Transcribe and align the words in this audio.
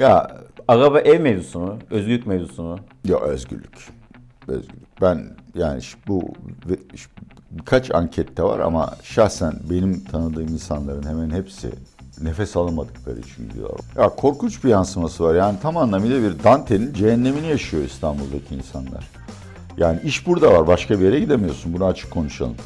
Ya 0.00 0.30
Araba 0.68 1.00
ev 1.00 1.20
mevzusu 1.20 1.60
mu? 1.60 1.78
Özgürlük 1.90 2.26
mevzusu 2.26 2.62
mu? 2.62 2.78
ya 3.04 3.20
özgürlük. 3.20 3.88
Özgürlük. 4.48 5.00
Ben 5.02 5.36
yani 5.54 5.80
bu 6.08 6.32
birkaç 7.50 7.94
ankette 7.94 8.42
var 8.42 8.58
ama 8.58 8.94
şahsen 9.02 9.52
benim 9.70 10.04
tanıdığım 10.04 10.48
insanların 10.48 11.06
hemen 11.06 11.30
hepsi 11.30 11.70
nefes 12.22 12.56
alamadıkları 12.56 13.20
için 13.20 13.48
gidiyorlar. 13.48 13.80
Ya 13.96 14.08
korkunç 14.08 14.64
bir 14.64 14.68
yansıması 14.68 15.24
var. 15.24 15.34
Yani 15.34 15.58
tam 15.62 15.76
anlamıyla 15.76 16.22
bir 16.22 16.44
Dante'nin 16.44 16.92
cehennemini 16.92 17.46
yaşıyor 17.46 17.82
İstanbul'daki 17.82 18.54
insanlar. 18.54 19.10
Yani 19.76 20.00
iş 20.04 20.26
burada 20.26 20.52
var. 20.52 20.66
Başka 20.66 21.00
bir 21.00 21.04
yere 21.04 21.20
gidemiyorsun. 21.20 21.72
Bunu 21.72 21.84
açık 21.84 22.10
konuşalım. 22.10 22.56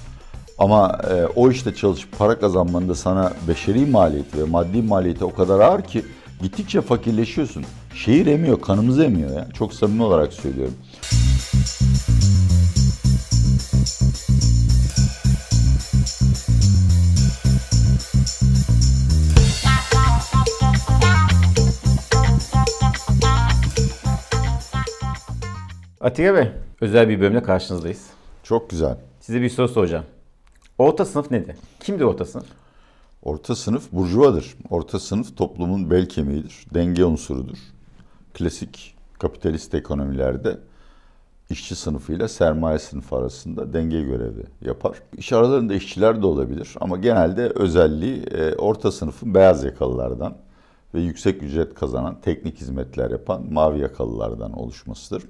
Ama 0.59 0.99
e, 1.11 1.27
o 1.27 1.51
işte 1.51 1.75
çalışıp 1.75 2.19
para 2.19 2.39
kazanmanın 2.39 2.89
da 2.89 2.95
sana 2.95 3.33
beşeri 3.49 3.87
maliyeti 3.87 4.39
ve 4.39 4.45
maddi 4.45 4.83
maliyeti 4.83 5.25
o 5.25 5.35
kadar 5.35 5.61
ağır 5.61 5.83
ki 5.83 6.05
gittikçe 6.43 6.81
fakirleşiyorsun. 6.81 7.65
Şehir 7.95 8.27
emiyor, 8.27 8.61
kanımızı 8.61 9.05
emiyor 9.05 9.37
ya. 9.37 9.49
Çok 9.55 9.75
samimi 9.75 10.03
olarak 10.03 10.33
söylüyorum. 10.33 10.75
Atilla 26.01 26.35
Bey, 26.35 26.49
özel 26.81 27.09
bir 27.09 27.21
bölümle 27.21 27.43
karşınızdayız. 27.43 28.07
Çok 28.43 28.71
güzel. 28.71 28.99
Size 29.21 29.43
bir 29.43 29.49
soru 29.49 29.69
soracağım. 29.69 30.05
Orta 30.79 31.05
sınıf 31.05 31.31
nedir? 31.31 31.57
Kimdir 31.81 32.05
orta 32.05 32.25
sınıf? 32.25 32.47
Orta 33.23 33.55
sınıf 33.57 33.93
burjuvadır. 33.93 34.55
Orta 34.71 34.99
sınıf 34.99 35.37
toplumun 35.37 35.91
bel 35.91 36.09
kemiğidir. 36.09 36.67
Denge 36.75 37.05
unsurudur. 37.05 37.59
Klasik 38.35 38.95
kapitalist 39.19 39.75
ekonomilerde 39.75 40.59
işçi 41.51 41.77
sınıfıyla 41.77 42.29
sermaye 42.29 42.79
sınıfı 42.79 43.17
arasında 43.17 43.73
denge 43.73 44.03
görevi 44.03 44.45
yapar. 44.61 45.03
İş 45.17 45.33
aralarında 45.33 45.75
işçiler 45.75 46.23
de 46.23 46.27
olabilir 46.27 46.75
ama 46.81 46.97
genelde 46.97 47.49
özelliği 47.49 48.23
e, 48.23 48.55
orta 48.55 48.93
sınıfın 48.93 49.35
beyaz 49.35 49.65
yakalılardan 49.65 50.37
ve 50.95 51.01
yüksek 51.01 51.43
ücret 51.43 51.75
kazanan, 51.75 52.21
teknik 52.23 52.61
hizmetler 52.61 53.11
yapan 53.11 53.53
mavi 53.53 53.81
yakalılardan 53.81 54.53
oluşmasıdır. 54.53 55.23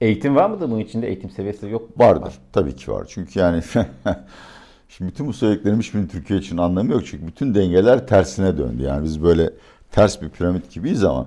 Eğitim 0.00 0.36
var 0.36 0.50
mıdır 0.50 0.70
bunun 0.70 0.80
içinde? 0.80 1.06
Eğitim 1.06 1.30
seviyesi 1.30 1.68
yok 1.68 1.82
mu? 1.82 2.06
Vardır. 2.06 2.34
Tabii 2.52 2.76
ki 2.76 2.90
var. 2.90 3.06
Çünkü 3.08 3.38
yani 3.38 3.62
şimdi 4.96 5.10
bütün 5.10 5.26
bu 5.26 5.32
söylediklerim 5.32 5.80
hiçbirinin 5.80 6.08
Türkiye 6.08 6.38
için 6.38 6.56
anlamı 6.56 6.92
yok. 6.92 7.06
Çünkü 7.06 7.26
bütün 7.26 7.54
dengeler 7.54 8.06
tersine 8.06 8.58
döndü. 8.58 8.82
Yani 8.82 9.04
biz 9.04 9.22
böyle 9.22 9.50
ters 9.90 10.22
bir 10.22 10.28
piramit 10.28 10.74
gibiyiz 10.74 11.04
ama 11.04 11.26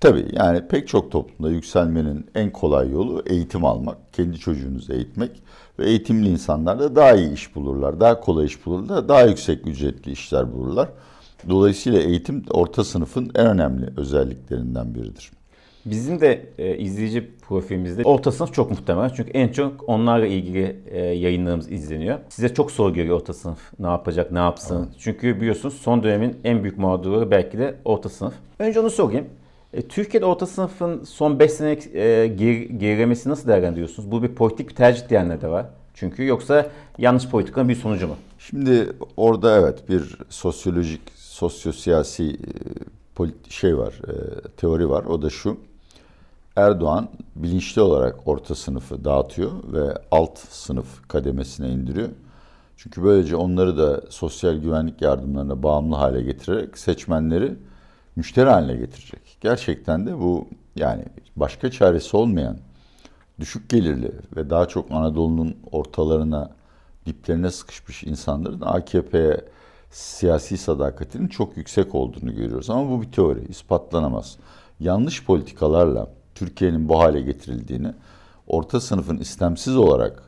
tabii 0.00 0.26
yani 0.32 0.68
pek 0.68 0.88
çok 0.88 1.12
toplumda 1.12 1.52
yükselmenin 1.52 2.26
en 2.34 2.50
kolay 2.50 2.90
yolu 2.90 3.22
eğitim 3.26 3.64
almak, 3.64 4.12
kendi 4.12 4.38
çocuğunuzu 4.38 4.92
eğitmek 4.92 5.42
ve 5.78 5.86
eğitimli 5.86 6.28
insanlar 6.28 6.78
da 6.78 6.96
daha 6.96 7.14
iyi 7.14 7.32
iş 7.32 7.54
bulurlar, 7.54 8.00
daha 8.00 8.20
kolay 8.20 8.46
iş 8.46 8.66
bulurlar, 8.66 9.08
daha 9.08 9.22
yüksek 9.22 9.66
ücretli 9.66 10.12
işler 10.12 10.52
bulurlar. 10.52 10.88
Dolayısıyla 11.48 12.00
eğitim 12.00 12.44
orta 12.50 12.84
sınıfın 12.84 13.30
en 13.34 13.46
önemli 13.46 13.92
özelliklerinden 13.96 14.94
biridir. 14.94 15.37
Bizim 15.86 16.20
de 16.20 16.46
e, 16.58 16.76
izleyici 16.78 17.30
profilimizde 17.48 18.02
orta 18.04 18.32
sınıf 18.32 18.54
çok 18.54 18.70
muhtemel. 18.70 19.10
Çünkü 19.14 19.30
en 19.30 19.48
çok 19.48 19.88
onlarla 19.88 20.26
ilgili 20.26 20.76
e, 20.90 20.98
yayınlarımız 21.00 21.72
izleniyor. 21.72 22.18
Size 22.28 22.54
çok 22.54 22.70
soru 22.70 22.94
geliyor 22.94 23.16
orta 23.16 23.32
sınıf. 23.32 23.58
Ne 23.78 23.86
yapacak, 23.86 24.32
ne 24.32 24.38
yapsın? 24.38 24.90
Çünkü 24.98 25.40
biliyorsunuz 25.40 25.74
son 25.74 26.02
dönemin 26.02 26.36
en 26.44 26.62
büyük 26.62 26.78
mağduru 26.78 27.30
belki 27.30 27.58
de 27.58 27.74
orta 27.84 28.08
sınıf. 28.08 28.34
Önce 28.58 28.80
onu 28.80 28.90
sorayım. 28.90 29.26
E, 29.72 29.82
Türkiye'de 29.82 30.26
orta 30.26 30.46
sınıfın 30.46 31.04
son 31.04 31.38
5 31.38 31.50
senelik 31.52 31.86
e, 31.94 32.26
geri- 32.26 32.78
gerilemesi 32.78 33.28
nasıl 33.28 33.48
değerlendiriyorsunuz? 33.48 34.10
Bu 34.10 34.22
bir 34.22 34.28
politik 34.34 34.68
bir 34.68 34.74
tercih 34.74 35.08
diyenler 35.08 35.40
de 35.40 35.48
var. 35.48 35.66
Çünkü 35.94 36.26
yoksa 36.26 36.66
yanlış 36.98 37.28
politikanın 37.28 37.68
bir 37.68 37.74
sonucu 37.74 38.08
mu? 38.08 38.16
Şimdi 38.38 38.88
orada 39.16 39.58
evet 39.58 39.88
bir 39.88 40.18
sosyolojik, 40.28 41.00
sosyosiyasi 41.16 42.36
e, 43.20 43.24
şey 43.48 43.78
var, 43.78 43.94
e, 44.08 44.12
teori 44.56 44.88
var. 44.90 45.04
O 45.04 45.22
da 45.22 45.30
şu. 45.30 45.56
Erdoğan 46.58 47.08
bilinçli 47.36 47.82
olarak 47.82 48.28
orta 48.28 48.54
sınıfı 48.54 49.04
dağıtıyor 49.04 49.50
ve 49.72 49.94
alt 50.10 50.38
sınıf 50.38 51.08
kademesine 51.08 51.68
indiriyor. 51.68 52.08
Çünkü 52.76 53.02
böylece 53.02 53.36
onları 53.36 53.78
da 53.78 54.02
sosyal 54.10 54.54
güvenlik 54.54 55.02
yardımlarına 55.02 55.62
bağımlı 55.62 55.96
hale 55.96 56.22
getirerek 56.22 56.78
seçmenleri 56.78 57.56
müşteri 58.16 58.50
haline 58.50 58.76
getirecek. 58.76 59.38
Gerçekten 59.40 60.06
de 60.06 60.18
bu 60.18 60.48
yani 60.76 61.04
başka 61.36 61.70
çaresi 61.70 62.16
olmayan 62.16 62.58
düşük 63.40 63.68
gelirli 63.68 64.12
ve 64.36 64.50
daha 64.50 64.68
çok 64.68 64.90
Anadolu'nun 64.90 65.56
ortalarına, 65.72 66.50
diplerine 67.06 67.50
sıkışmış 67.50 68.04
insanların 68.04 68.60
AKP'ye 68.60 69.44
siyasi 69.90 70.58
sadakatinin 70.58 71.28
çok 71.28 71.56
yüksek 71.56 71.94
olduğunu 71.94 72.34
görüyoruz. 72.34 72.70
Ama 72.70 72.90
bu 72.90 73.02
bir 73.02 73.12
teori, 73.12 73.48
ispatlanamaz. 73.48 74.36
Yanlış 74.80 75.24
politikalarla 75.24 76.17
Türkiye'nin 76.38 76.88
bu 76.88 76.98
hale 76.98 77.20
getirildiğini, 77.20 77.92
orta 78.46 78.80
sınıfın 78.80 79.18
istemsiz 79.18 79.76
olarak 79.76 80.22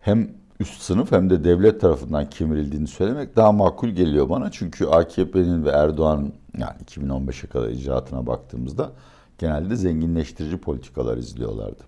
hem 0.00 0.28
üst 0.60 0.82
sınıf 0.82 1.12
hem 1.12 1.30
de 1.30 1.44
devlet 1.44 1.80
tarafından 1.80 2.30
kemirildiğini 2.30 2.86
söylemek 2.86 3.36
daha 3.36 3.52
makul 3.52 3.88
geliyor 3.88 4.28
bana. 4.28 4.50
Çünkü 4.50 4.86
AKP'nin 4.86 5.64
ve 5.64 5.70
Erdoğan'ın 5.70 6.32
yani 6.58 6.76
2015'e 6.86 7.48
kadar 7.48 7.68
icraatına 7.68 8.26
baktığımızda 8.26 8.90
genelde 9.38 9.76
zenginleştirici 9.76 10.56
politikalar 10.56 11.16
izliyorlardı. 11.16 11.82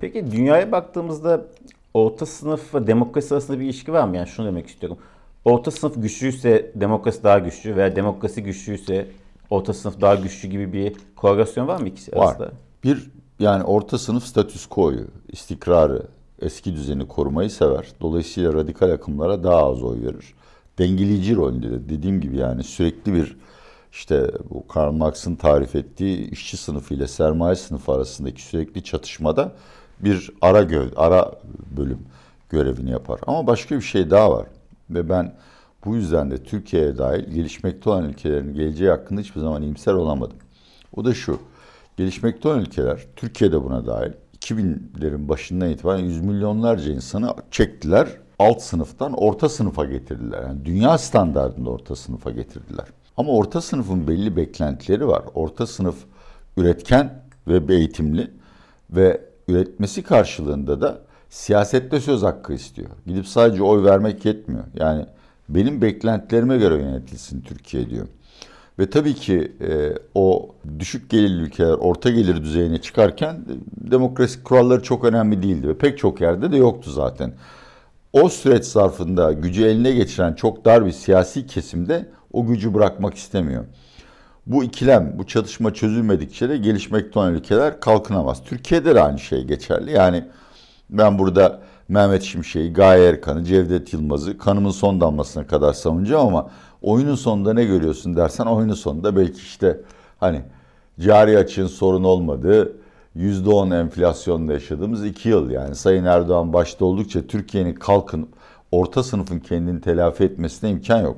Peki 0.00 0.32
dünyaya 0.32 0.72
baktığımızda 0.72 1.46
orta 1.94 2.26
sınıf 2.26 2.74
ve 2.74 2.86
demokrasi 2.86 3.34
arasında 3.34 3.60
bir 3.60 3.64
ilişki 3.64 3.92
var 3.92 4.08
mı? 4.08 4.16
Yani 4.16 4.28
şunu 4.28 4.46
demek 4.46 4.66
istiyorum. 4.66 4.98
Orta 5.44 5.70
sınıf 5.70 6.02
güçlüyse 6.02 6.72
demokrasi 6.74 7.24
daha 7.24 7.38
güçlü 7.38 7.76
veya 7.76 7.96
demokrasi 7.96 8.42
güçlüyse 8.42 9.06
orta 9.50 9.74
sınıf 9.74 10.00
daha 10.00 10.14
güçlü 10.14 10.48
gibi 10.48 10.72
bir 10.72 10.92
korelasyon 11.16 11.68
var 11.68 11.80
mı 11.80 11.88
ikisi 11.88 12.16
Var. 12.16 12.26
arasında? 12.26 12.52
Bir 12.84 13.10
yani 13.38 13.64
orta 13.64 13.98
sınıf 13.98 14.24
statüs 14.24 14.66
quo'yu, 14.66 15.06
istikrarı, 15.28 16.02
eski 16.42 16.74
düzeni 16.74 17.08
korumayı 17.08 17.50
sever. 17.50 17.86
Dolayısıyla 18.00 18.54
radikal 18.54 18.90
akımlara 18.90 19.44
daha 19.44 19.66
az 19.66 19.82
oy 19.82 20.02
verir. 20.02 20.34
Dengeleyici 20.78 21.36
rolündedir. 21.36 21.88
Dediğim 21.88 22.20
gibi 22.20 22.36
yani 22.36 22.64
sürekli 22.64 23.14
bir 23.14 23.36
işte 23.92 24.30
bu 24.50 24.66
Karl 24.68 24.92
Marx'ın 24.92 25.34
tarif 25.34 25.76
ettiği 25.76 26.30
işçi 26.30 26.56
sınıfı 26.56 26.94
ile 26.94 27.08
sermaye 27.08 27.56
sınıfı 27.56 27.92
arasındaki 27.92 28.42
sürekli 28.42 28.84
çatışmada 28.84 29.52
bir 30.00 30.30
ara 30.40 30.62
göv, 30.62 30.88
ara 30.96 31.32
bölüm 31.76 31.98
görevini 32.50 32.90
yapar. 32.90 33.20
Ama 33.26 33.46
başka 33.46 33.76
bir 33.76 33.82
şey 33.82 34.10
daha 34.10 34.32
var 34.32 34.46
ve 34.90 35.08
ben 35.08 35.34
bu 35.84 35.96
yüzden 35.96 36.30
de 36.30 36.42
Türkiye'ye 36.42 36.98
dahil 36.98 37.24
gelişmekte 37.34 37.90
olan 37.90 38.08
ülkelerin 38.08 38.54
geleceği 38.54 38.90
hakkında 38.90 39.20
hiçbir 39.20 39.40
zaman 39.40 39.62
iyimser 39.62 39.92
olamadım. 39.92 40.36
O 40.96 41.04
da 41.04 41.14
şu. 41.14 41.38
Gelişmekte 41.96 42.48
olan 42.48 42.60
ülkeler, 42.60 43.06
Türkiye'de 43.16 43.64
buna 43.64 43.86
dahil 43.86 44.12
2000'lerin 44.40 45.28
başından 45.28 45.70
itibaren 45.70 46.04
yüz 46.04 46.20
milyonlarca 46.20 46.92
insanı 46.92 47.34
çektiler. 47.50 48.08
Alt 48.38 48.62
sınıftan 48.62 49.12
orta 49.12 49.48
sınıfa 49.48 49.84
getirdiler. 49.84 50.42
Yani 50.42 50.64
dünya 50.64 50.98
standartında 50.98 51.70
orta 51.70 51.96
sınıfa 51.96 52.30
getirdiler. 52.30 52.86
Ama 53.16 53.32
orta 53.32 53.60
sınıfın 53.60 54.08
belli 54.08 54.36
beklentileri 54.36 55.08
var. 55.08 55.22
Orta 55.34 55.66
sınıf 55.66 55.96
üretken 56.56 57.22
ve 57.48 57.74
eğitimli 57.74 58.30
ve 58.90 59.20
üretmesi 59.48 60.02
karşılığında 60.02 60.80
da 60.80 61.00
siyasette 61.30 62.00
söz 62.00 62.22
hakkı 62.22 62.52
istiyor. 62.52 62.90
Gidip 63.06 63.26
sadece 63.26 63.62
oy 63.62 63.84
vermek 63.84 64.24
yetmiyor. 64.24 64.64
Yani 64.74 65.06
benim 65.48 65.82
beklentilerime 65.82 66.58
göre 66.58 66.74
yönetilsin 66.74 67.40
Türkiye 67.40 67.90
diyor. 67.90 68.06
Ve 68.78 68.90
tabii 68.90 69.14
ki 69.14 69.52
e, 69.60 69.92
o 70.14 70.54
düşük 70.78 71.10
gelirli 71.10 71.42
ülkeler 71.42 71.72
orta 71.72 72.10
gelir 72.10 72.42
düzeyine 72.42 72.80
çıkarken 72.80 73.34
e, 73.34 73.90
demokrasi 73.90 74.42
kuralları 74.42 74.82
çok 74.82 75.04
önemli 75.04 75.42
değildi 75.42 75.68
ve 75.68 75.78
pek 75.78 75.98
çok 75.98 76.20
yerde 76.20 76.52
de 76.52 76.56
yoktu 76.56 76.90
zaten. 76.90 77.32
O 78.12 78.28
süreç 78.28 78.64
zarfında 78.64 79.32
gücü 79.32 79.64
eline 79.64 79.92
geçiren 79.92 80.34
çok 80.34 80.64
dar 80.64 80.86
bir 80.86 80.92
siyasi 80.92 81.46
kesimde 81.46 82.08
o 82.32 82.46
gücü 82.46 82.74
bırakmak 82.74 83.14
istemiyor. 83.14 83.64
Bu 84.46 84.64
ikilem, 84.64 85.14
bu 85.18 85.26
çatışma 85.26 85.74
çözülmedikçe 85.74 86.48
de 86.48 86.56
gelişmekte 86.56 87.18
olan 87.18 87.34
ülkeler 87.34 87.80
kalkınamaz. 87.80 88.44
Türkiye'de 88.44 88.94
de 88.94 89.02
aynı 89.02 89.18
şey 89.18 89.44
geçerli. 89.44 89.92
Yani 89.92 90.24
ben 90.90 91.18
burada 91.18 91.60
Mehmet 91.88 92.22
Şimşek'i, 92.22 92.72
Gaye 92.72 93.08
Erkan'ı, 93.08 93.44
Cevdet 93.44 93.92
Yılmaz'ı 93.92 94.38
kanımın 94.38 94.70
son 94.70 95.00
damlasına 95.00 95.46
kadar 95.46 95.72
savunacağım 95.72 96.26
ama 96.26 96.50
oyunun 96.84 97.14
sonunda 97.14 97.54
ne 97.54 97.64
görüyorsun 97.64 98.16
dersen 98.16 98.46
oyunun 98.46 98.74
sonunda 98.74 99.16
belki 99.16 99.38
işte 99.38 99.80
hani 100.20 100.42
cari 101.00 101.38
açığın 101.38 101.66
sorun 101.66 102.04
olmadığı 102.04 102.76
%10 103.16 103.80
enflasyonla 103.80 104.52
yaşadığımız 104.52 105.04
iki 105.04 105.28
yıl 105.28 105.50
yani 105.50 105.74
Sayın 105.74 106.04
Erdoğan 106.04 106.52
başta 106.52 106.84
oldukça 106.84 107.26
Türkiye'nin 107.26 107.74
kalkınıp 107.74 108.28
orta 108.72 109.02
sınıfın 109.02 109.38
kendini 109.38 109.80
telafi 109.80 110.24
etmesine 110.24 110.70
imkan 110.70 111.02
yok. 111.02 111.16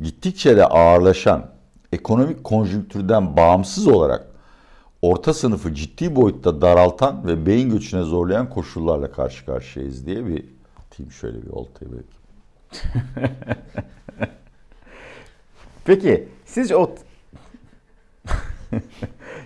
Gittikçe 0.00 0.56
de 0.56 0.66
ağırlaşan 0.66 1.46
ekonomik 1.92 2.44
konjonktürden 2.44 3.36
bağımsız 3.36 3.86
olarak 3.86 4.26
orta 5.02 5.34
sınıfı 5.34 5.74
ciddi 5.74 6.16
boyutta 6.16 6.60
daraltan 6.60 7.26
ve 7.26 7.46
beyin 7.46 7.70
göçüne 7.70 8.02
zorlayan 8.02 8.50
koşullarla 8.50 9.12
karşı 9.12 9.46
karşıyayız 9.46 10.06
diye 10.06 10.26
bir 10.26 10.44
atayım 10.78 11.12
şöyle 11.12 11.42
bir 11.42 11.50
oltayı 11.50 11.90
belki. 11.92 12.18
Peki 15.88 16.28
sizce 16.44 16.76
o 16.76 16.94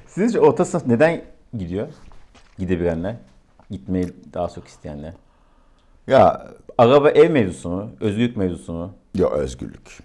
sizce 0.06 0.40
orta 0.40 0.64
sınıf 0.64 0.86
neden 0.86 1.22
gidiyor? 1.58 1.88
Gidebilenler, 2.58 3.16
gitmeyi 3.70 4.08
daha 4.34 4.48
çok 4.48 4.66
isteyenler. 4.66 5.12
Ya 6.06 6.50
Araba 6.78 7.10
ev 7.10 7.30
mevzusu 7.30 7.70
mu? 7.70 7.90
Özgürlük 8.00 8.36
mevzusu 8.36 8.72
mu? 8.72 8.94
ya 9.14 9.30
özgürlük. 9.30 9.98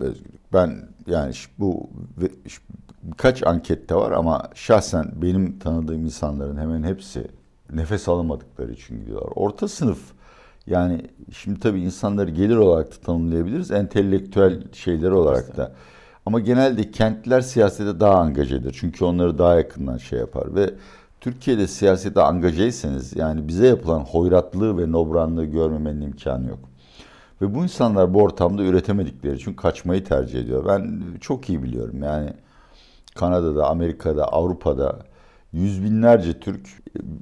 Özgürlük. 0.00 0.52
Ben 0.52 0.88
yani 1.06 1.34
bu 1.58 1.90
birkaç 3.02 3.46
ankette 3.46 3.94
var 3.94 4.12
ama 4.12 4.50
şahsen 4.54 5.12
benim 5.14 5.58
tanıdığım 5.58 6.04
insanların 6.04 6.56
hemen 6.56 6.82
hepsi 6.82 7.26
nefes 7.72 8.08
alamadıkları 8.08 8.72
için 8.72 9.00
gidiyorlar. 9.00 9.32
Orta 9.34 9.68
sınıf 9.68 10.13
yani 10.66 11.00
şimdi 11.32 11.60
tabii 11.60 11.80
insanları 11.80 12.30
gelir 12.30 12.56
olarak 12.56 12.92
da 12.92 13.06
tanımlayabiliriz. 13.06 13.70
Entelektüel 13.70 14.72
şeyler 14.72 15.10
olarak 15.10 15.56
da. 15.56 15.72
Ama 16.26 16.40
genelde 16.40 16.90
kentler 16.90 17.40
siyasete 17.40 18.00
daha 18.00 18.14
angajedir. 18.14 18.76
Çünkü 18.80 19.04
onları 19.04 19.38
daha 19.38 19.54
yakından 19.54 19.98
şey 19.98 20.18
yapar 20.18 20.54
ve 20.54 20.74
Türkiye'de 21.20 21.66
siyasete 21.66 22.22
angajeyseniz 22.22 23.16
yani 23.16 23.48
bize 23.48 23.66
yapılan 23.66 24.00
hoyratlığı 24.00 24.78
ve 24.78 24.92
nobranlığı 24.92 25.44
görmemenin 25.44 26.00
imkanı 26.00 26.48
yok. 26.48 26.58
Ve 27.42 27.54
bu 27.54 27.62
insanlar 27.62 28.14
bu 28.14 28.22
ortamda 28.22 28.62
üretemedikleri 28.62 29.36
için 29.36 29.54
kaçmayı 29.54 30.04
tercih 30.04 30.40
ediyor. 30.40 30.66
Ben 30.66 31.02
çok 31.20 31.48
iyi 31.48 31.62
biliyorum 31.62 32.02
yani 32.02 32.32
Kanada'da, 33.14 33.66
Amerika'da, 33.66 34.24
Avrupa'da 34.24 34.98
yüz 35.54 35.84
binlerce 35.84 36.40
Türk 36.40 36.60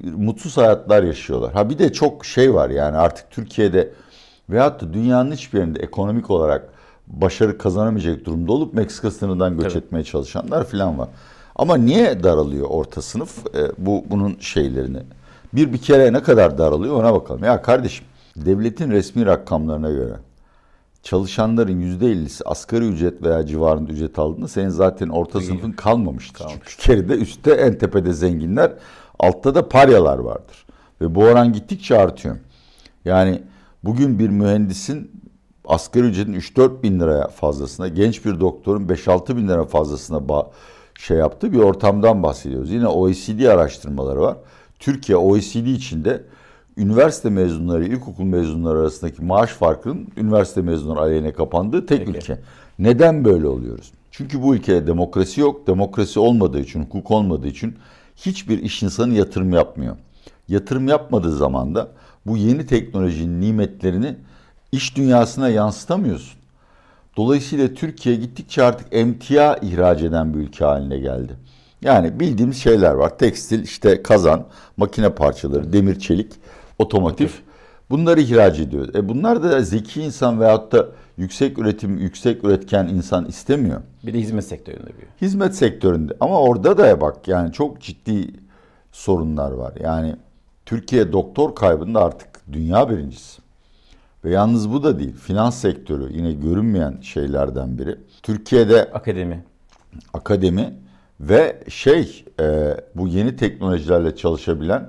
mutsuz 0.03 0.57
hayatlar 0.57 1.03
yaşıyorlar. 1.03 1.53
Ha 1.53 1.71
bir 1.71 1.79
de 1.79 1.93
çok 1.93 2.27
şey 2.27 2.55
var 2.55 2.71
yani 2.71 2.97
artık 2.97 3.31
Türkiye'de 3.31 3.91
veyahut 4.51 4.81
da 4.83 4.93
dünyanın 4.93 5.33
hiçbir 5.33 5.59
yerinde 5.59 5.81
ekonomik 5.81 6.31
olarak 6.31 6.69
başarı 7.07 7.59
kazanamayacak 7.59 8.25
durumda 8.25 8.53
olup 8.53 8.75
Meksika 8.75 9.11
sınırından 9.11 9.59
göç 9.59 9.73
Tabii. 9.73 9.85
etmeye 9.85 10.05
çalışanlar 10.05 10.65
falan 10.65 10.99
var. 10.99 11.09
Ama 11.57 11.77
niye 11.77 12.23
daralıyor 12.23 12.67
orta 12.71 13.03
sınıf 13.03 13.57
e, 13.57 13.73
bu 13.79 14.05
bunun 14.11 14.37
şeylerini? 14.41 14.99
Bir 15.53 15.73
bir 15.73 15.79
kere 15.79 16.13
ne 16.13 16.23
kadar 16.23 16.59
daralıyor 16.59 16.97
ona 16.97 17.15
bakalım. 17.15 17.45
Ya 17.45 17.63
kardeşim 17.63 18.07
devletin 18.37 18.91
resmi 18.91 19.27
rakamlarına 19.27 19.91
göre 19.91 20.15
çalışanların 21.03 21.81
%50'si 21.81 22.45
asgari 22.45 22.85
ücret 22.85 23.23
veya 23.23 23.47
civarında 23.47 23.93
ücret 23.93 24.19
aldığında 24.19 24.49
senin 24.49 24.69
zaten 24.69 25.09
orta 25.09 25.41
sınıfın 25.41 25.73
kalmamıştır. 25.73 26.47
Çünkü 26.49 26.89
geride 26.89 27.15
üstte 27.15 27.51
en 27.51 27.79
tepede 27.79 28.13
zenginler 28.13 28.73
altta 29.19 29.55
da 29.55 29.69
paryalar 29.69 30.19
vardır. 30.19 30.67
Ve 31.01 31.15
bu 31.15 31.21
oran 31.21 31.53
gittikçe 31.53 31.99
artıyor. 31.99 32.37
Yani 33.05 33.43
bugün 33.85 34.19
bir 34.19 34.29
mühendisin 34.29 35.11
asgari 35.65 36.07
ücretin 36.07 36.35
3-4 36.35 36.83
bin 36.83 37.01
liraya 37.01 37.29
fazlasına, 37.29 37.89
genç 37.89 38.25
bir 38.25 38.41
doktorun 38.41 38.87
5-6 38.87 39.37
bin 39.37 39.49
lira 39.49 39.65
fazlasına 39.65 40.23
şey 40.99 41.17
yaptığı 41.17 41.53
bir 41.53 41.59
ortamdan 41.59 42.23
bahsediyoruz. 42.23 42.71
Yine 42.71 42.87
OECD 42.87 43.45
araştırmaları 43.45 44.21
var. 44.21 44.37
Türkiye 44.79 45.19
OECD 45.19 45.67
içinde 45.67 46.25
üniversite 46.77 47.31
mezunları, 47.31 47.85
ilkokul 47.85 48.25
mezunları 48.25 48.79
arasındaki 48.79 49.25
maaş 49.25 49.51
farkının 49.51 50.09
üniversite 50.17 50.63
mezunları 50.63 51.01
aleyhine 51.01 51.33
kapandığı 51.33 51.87
tek 51.87 52.07
Peki. 52.07 52.19
ülke. 52.19 52.39
Neden 52.79 53.25
böyle 53.25 53.47
oluyoruz? 53.47 53.93
Çünkü 54.11 54.43
bu 54.43 54.55
ülkede 54.55 54.87
demokrasi 54.87 55.41
yok. 55.41 55.67
Demokrasi 55.67 56.21
olmadığı 56.21 56.61
için, 56.61 56.83
hukuk 56.83 57.11
olmadığı 57.11 57.47
için 57.47 57.77
hiçbir 58.17 58.63
iş 58.63 58.83
insanı 58.83 59.15
yatırım 59.15 59.53
yapmıyor. 59.53 59.97
Yatırım 60.49 60.89
yapmadığı 60.89 61.37
zaman 61.37 61.75
da 61.75 61.89
bu 62.27 62.37
yeni 62.37 62.67
teknolojinin 62.67 63.41
nimetlerini 63.41 64.17
iş 64.73 64.97
dünyasına 64.97 65.49
yansıtamıyorsun. 65.49 66.39
Dolayısıyla 67.17 67.75
Türkiye 67.75 68.17
gittikçe 68.17 68.63
artık 68.63 68.87
emtia 68.91 69.57
ihraç 69.57 70.03
eden 70.03 70.35
bir 70.35 70.39
ülke 70.39 70.65
haline 70.65 70.99
geldi. 70.99 71.37
Yani 71.83 72.21
bildiğimiz 72.21 72.57
şeyler 72.57 72.93
var. 72.93 73.19
Tekstil, 73.19 73.63
işte 73.63 74.03
kazan, 74.03 74.47
makine 74.77 75.11
parçaları, 75.11 75.73
demir 75.73 75.99
çelik, 75.99 76.33
otomotiv. 76.83 77.29
Bunları 77.91 78.21
ihraç 78.21 78.59
ediyor. 78.59 78.95
E 78.95 79.09
bunlar 79.09 79.43
da 79.43 79.63
zeki 79.63 80.03
insan 80.03 80.41
veyahut 80.41 80.73
da 80.73 80.87
yüksek 81.17 81.59
üretim, 81.59 81.99
yüksek 81.99 82.45
üretken 82.45 82.89
insan 82.89 83.27
istemiyor. 83.27 83.81
Bir 84.07 84.15
de 84.15 84.19
hizmet 84.19 84.45
sektöründe 84.45 84.87
bir. 84.87 85.27
Hizmet 85.27 85.55
sektöründe 85.55 86.17
ama 86.21 86.41
orada 86.41 86.79
da 86.79 87.01
bak 87.01 87.29
yani 87.29 87.53
çok 87.53 87.81
ciddi 87.81 88.31
sorunlar 88.93 89.53
var. 89.53 89.75
Yani 89.81 90.17
Türkiye 90.67 91.13
doktor 91.13 91.55
kaybında 91.55 92.05
artık 92.05 92.29
dünya 92.53 92.91
birincisi. 92.91 93.43
Ve 94.25 94.31
yalnız 94.31 94.73
bu 94.73 94.83
da 94.83 94.99
değil. 94.99 95.17
Finans 95.17 95.61
sektörü 95.61 96.17
yine 96.17 96.33
görünmeyen 96.33 96.99
şeylerden 97.03 97.79
biri. 97.79 97.99
Türkiye'de 98.23 98.91
Akademi. 98.93 99.45
akademi 100.13 100.75
ve 101.21 101.63
şey 101.69 102.25
e, 102.41 102.77
bu 102.95 103.09
yeni 103.09 103.37
teknolojilerle 103.37 104.17
çalışabilen 104.17 104.89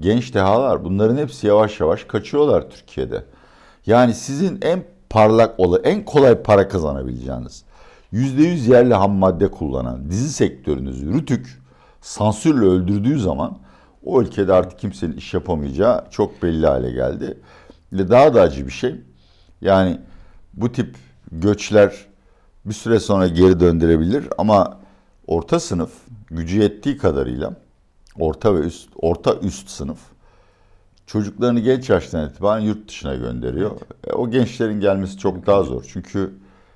genç 0.00 0.34
dehalar 0.34 0.84
bunların 0.84 1.16
hepsi 1.16 1.46
yavaş 1.46 1.80
yavaş 1.80 2.04
kaçıyorlar 2.04 2.70
Türkiye'de. 2.70 3.24
Yani 3.86 4.14
sizin 4.14 4.58
en 4.62 4.84
parlak 5.10 5.60
ola 5.60 5.78
en 5.78 6.04
kolay 6.04 6.42
para 6.42 6.68
kazanabileceğiniz 6.68 7.64
%100 8.12 8.70
yerli 8.70 8.94
ham 8.94 9.12
madde 9.12 9.50
kullanan 9.50 10.10
dizi 10.10 10.32
sektörünüzü 10.32 11.12
Rütük 11.12 11.62
sansürle 12.00 12.66
öldürdüğü 12.66 13.18
zaman 13.20 13.58
o 14.04 14.22
ülkede 14.22 14.52
artık 14.52 14.78
kimsenin 14.78 15.16
iş 15.16 15.34
yapamayacağı 15.34 16.04
çok 16.10 16.42
belli 16.42 16.66
hale 16.66 16.90
geldi. 16.90 17.38
Ve 17.92 18.08
daha 18.10 18.34
da 18.34 18.40
acı 18.40 18.66
bir 18.66 18.72
şey. 18.72 18.94
Yani 19.60 20.00
bu 20.54 20.72
tip 20.72 20.96
göçler 21.32 22.06
bir 22.64 22.74
süre 22.74 23.00
sonra 23.00 23.28
geri 23.28 23.60
döndürebilir 23.60 24.28
ama 24.38 24.78
orta 25.26 25.60
sınıf 25.60 25.90
gücü 26.30 26.62
yettiği 26.62 26.98
kadarıyla 26.98 27.54
orta 28.18 28.54
ve 28.54 28.58
üst 28.58 28.88
orta 29.02 29.34
üst 29.34 29.68
sınıf 29.68 29.98
çocuklarını 31.06 31.60
genç 31.60 31.90
yaştan 31.90 32.28
itibaren 32.28 32.60
yurt 32.60 32.88
dışına 32.88 33.14
gönderiyor. 33.14 33.70
E, 34.06 34.12
o 34.12 34.30
gençlerin 34.30 34.80
gelmesi 34.80 35.18
çok 35.18 35.46
daha 35.46 35.62
zor. 35.62 35.84
Çünkü 35.92 36.34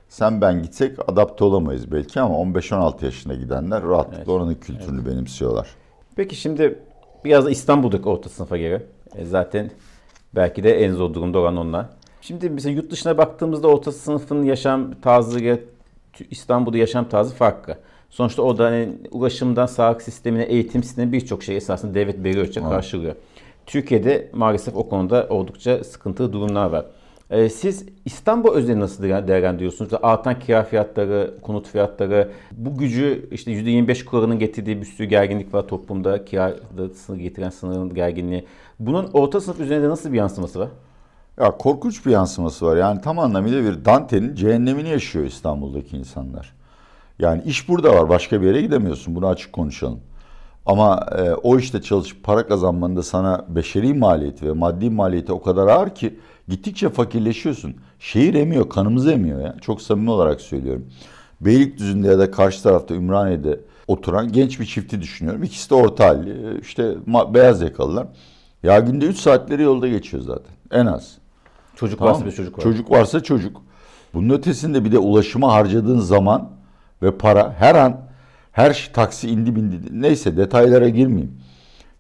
sen 0.09 0.41
ben 0.41 0.63
gitsek 0.63 1.11
adapte 1.11 1.45
olamayız 1.45 1.93
belki 1.93 2.21
ama 2.21 2.35
15-16 2.35 3.05
yaşına 3.05 3.35
gidenler 3.35 3.83
rahatlıkla 3.83 4.17
Evet. 4.19 4.29
oranın 4.29 4.55
kültürünü 4.55 5.07
benimsiyorlar. 5.07 5.69
Peki 6.17 6.37
şimdi 6.37 6.79
biraz 7.25 7.45
da 7.47 7.51
İstanbul'daki 7.51 8.09
orta 8.09 8.29
sınıfa 8.29 8.57
göre. 8.57 8.83
E, 9.15 9.25
zaten 9.25 9.71
belki 10.35 10.65
de 10.65 10.85
en 10.85 10.93
zor 10.93 11.15
durumda 11.15 11.39
olan 11.39 11.57
onlar. 11.57 11.87
Şimdi 12.21 12.51
mesela 12.51 12.75
yurt 12.75 12.91
dışına 12.91 13.19
baktığımızda 13.19 13.69
orta 13.69 13.93
sınıfın 13.93 14.43
yaşam 14.43 15.01
tarzı 15.01 15.59
İstanbul'da 16.31 16.79
yaşam 16.79 17.09
tarzı 17.09 17.35
farklı. 17.35 17.79
Sonuçta 18.11 18.43
orada 18.43 18.65
hani 18.65 18.89
ulaşımdan 19.11 19.67
sağlık 19.67 20.03
sistemine, 20.03 20.43
eğitim 20.43 20.83
sistemine 20.83 21.13
birçok 21.13 21.43
şey 21.43 21.57
esasında 21.57 21.95
devlet 21.95 22.25
belli 22.25 22.41
ölçüde 22.41 22.61
karşılıyor. 22.61 23.15
Türkiye'de 23.67 24.31
maalesef 24.33 24.77
o 24.77 24.89
konuda 24.89 25.27
oldukça 25.31 25.85
sıkıntılı 25.85 26.33
durumlar 26.33 26.71
var. 26.71 26.87
Ee, 27.31 27.49
siz 27.49 27.87
İstanbul 28.05 28.51
özelinde 28.55 28.81
nasıl 28.81 29.03
değer- 29.05 29.29
değerlendiriyorsunuz? 29.29 29.91
Artan 30.03 30.39
kira 30.39 30.63
fiyatları, 30.63 31.35
konut 31.43 31.69
fiyatları, 31.69 32.31
bu 32.53 32.77
gücü 32.77 33.29
işte 33.31 33.51
%25 33.53 34.05
kuralının 34.05 34.39
getirdiği 34.39 34.81
bir 34.81 34.87
sürü 34.87 35.07
gerginlik 35.07 35.55
var 35.55 35.69
toplumda. 35.69 36.25
Kirada 36.25 36.89
sınır 36.95 37.19
getiren 37.19 37.51
sınırın 37.51 37.95
gerginliği. 37.95 38.45
Bunun 38.81 39.11
orta 39.13 39.41
sınıf 39.41 39.61
üzerinde 39.61 39.89
nasıl 39.89 40.13
bir 40.13 40.19
yansıması 40.19 40.59
var? 40.61 40.69
Ya 41.41 41.51
korkunç 41.51 42.07
bir 42.07 42.11
yansıması 42.11 42.67
var. 42.67 42.77
Yani 42.77 43.01
tam 43.01 43.19
anlamıyla 43.19 43.63
bir 43.65 43.85
Dante'nin 43.85 44.35
cehennemini 44.35 44.89
yaşıyor 44.89 45.25
İstanbul'daki 45.25 45.97
insanlar. 45.97 46.55
Yani 47.19 47.43
iş 47.47 47.69
burada 47.69 47.95
var. 47.95 48.09
Başka 48.09 48.43
bir 48.43 48.47
yere 48.47 48.63
gidemiyorsun. 48.63 49.15
Bunu 49.15 49.27
açık 49.27 49.53
konuşalım. 49.53 50.01
Ama 50.67 51.07
e, 51.19 51.31
o 51.35 51.59
işte 51.59 51.83
çalışıp 51.83 52.25
para 52.25 52.47
kazanmanın 52.47 52.97
da 52.97 53.03
sana 53.03 53.45
beşeri 53.49 53.95
maliyeti 53.95 54.47
ve 54.47 54.53
maddi 54.53 54.91
maliyeti 54.91 55.33
o 55.33 55.43
kadar 55.43 55.67
ağır 55.67 55.91
ki 55.95 56.19
gittikçe 56.49 56.89
fakirleşiyorsun. 56.89 57.75
Şehir 57.99 58.35
emiyor, 58.35 58.69
kanımızı 58.69 59.13
emiyor 59.13 59.41
ya. 59.41 59.57
Çok 59.61 59.83
samimi 59.83 60.11
olarak 60.11 60.41
söylüyorum. 60.41 60.87
Beylikdüzü'nde 61.41 62.07
ya 62.09 62.19
da 62.19 62.31
karşı 62.31 62.63
tarafta 62.63 62.95
Ümraniye'de 62.95 63.61
oturan 63.89 64.33
genç 64.33 64.61
bir 64.61 64.67
çifti 64.67 65.01
düşünüyorum. 65.03 65.43
İkisi 65.43 65.71
de 65.71 65.75
orta 65.75 66.07
halli. 66.09 66.31
e, 66.31 66.61
işte 66.61 66.95
beyaz 67.35 67.61
yakalılar. 67.63 68.07
Ya 68.63 68.79
günde 68.79 69.07
3 69.07 69.17
saatleri 69.19 69.63
yolda 69.63 69.89
geçiyor 69.89 70.23
zaten. 70.23 70.55
En 70.71 70.87
az. 70.87 71.19
Çocuk 71.77 71.99
Tamam 71.99 72.15
varsa 72.15 72.25
mı? 72.25 72.31
bir 72.31 72.37
çocuk 72.37 72.59
var. 72.59 72.63
Çocuk 72.63 72.91
varsa 72.91 73.23
çocuk. 73.23 73.63
Bunun 74.15 74.35
ötesinde 74.35 74.85
bir 74.85 74.93
de 74.93 74.99
ulaşıma 74.99 75.53
harcadığın 75.53 75.99
zaman 75.99 76.51
ve 77.03 77.19
para 77.19 77.55
her 77.59 77.75
an 77.75 78.01
her 78.53 78.73
şey 78.73 78.93
taksi 78.93 79.31
indi 79.31 79.57
bindi 79.57 79.77
neyse 79.91 80.37
detaylara 80.37 80.89
girmeyeyim. 80.89 81.33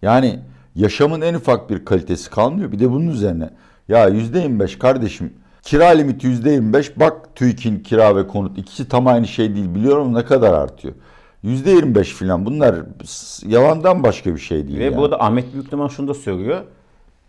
Yani 0.02 0.40
yaşamın 0.74 1.20
en 1.20 1.34
ufak 1.34 1.70
bir 1.70 1.84
kalitesi 1.84 2.30
kalmıyor. 2.30 2.72
Bir 2.72 2.78
de 2.78 2.90
bunun 2.90 3.08
üzerine 3.08 3.50
ya 3.88 4.08
%25 4.08 4.78
kardeşim 4.78 5.32
kira 5.62 5.86
limiti 5.86 6.26
%25 6.26 7.00
bak 7.00 7.36
TÜİK'in 7.36 7.78
kira 7.78 8.16
ve 8.16 8.26
konut 8.26 8.58
ikisi 8.58 8.88
tam 8.88 9.06
aynı 9.06 9.26
şey 9.26 9.54
değil 9.54 9.74
biliyorum 9.74 10.14
ne 10.14 10.24
kadar 10.24 10.52
artıyor. 10.52 10.94
%25 11.44 12.04
filan 12.04 12.46
bunlar 12.46 12.76
yalandan 13.46 14.02
başka 14.02 14.34
bir 14.34 14.40
şey 14.40 14.68
değil. 14.68 14.78
Ve 14.78 14.84
yani. 14.84 14.96
burada 14.96 15.20
Ahmet 15.20 15.54
Büyükleman 15.54 15.88
şunu 15.88 16.08
da 16.08 16.14
söylüyor. 16.14 16.62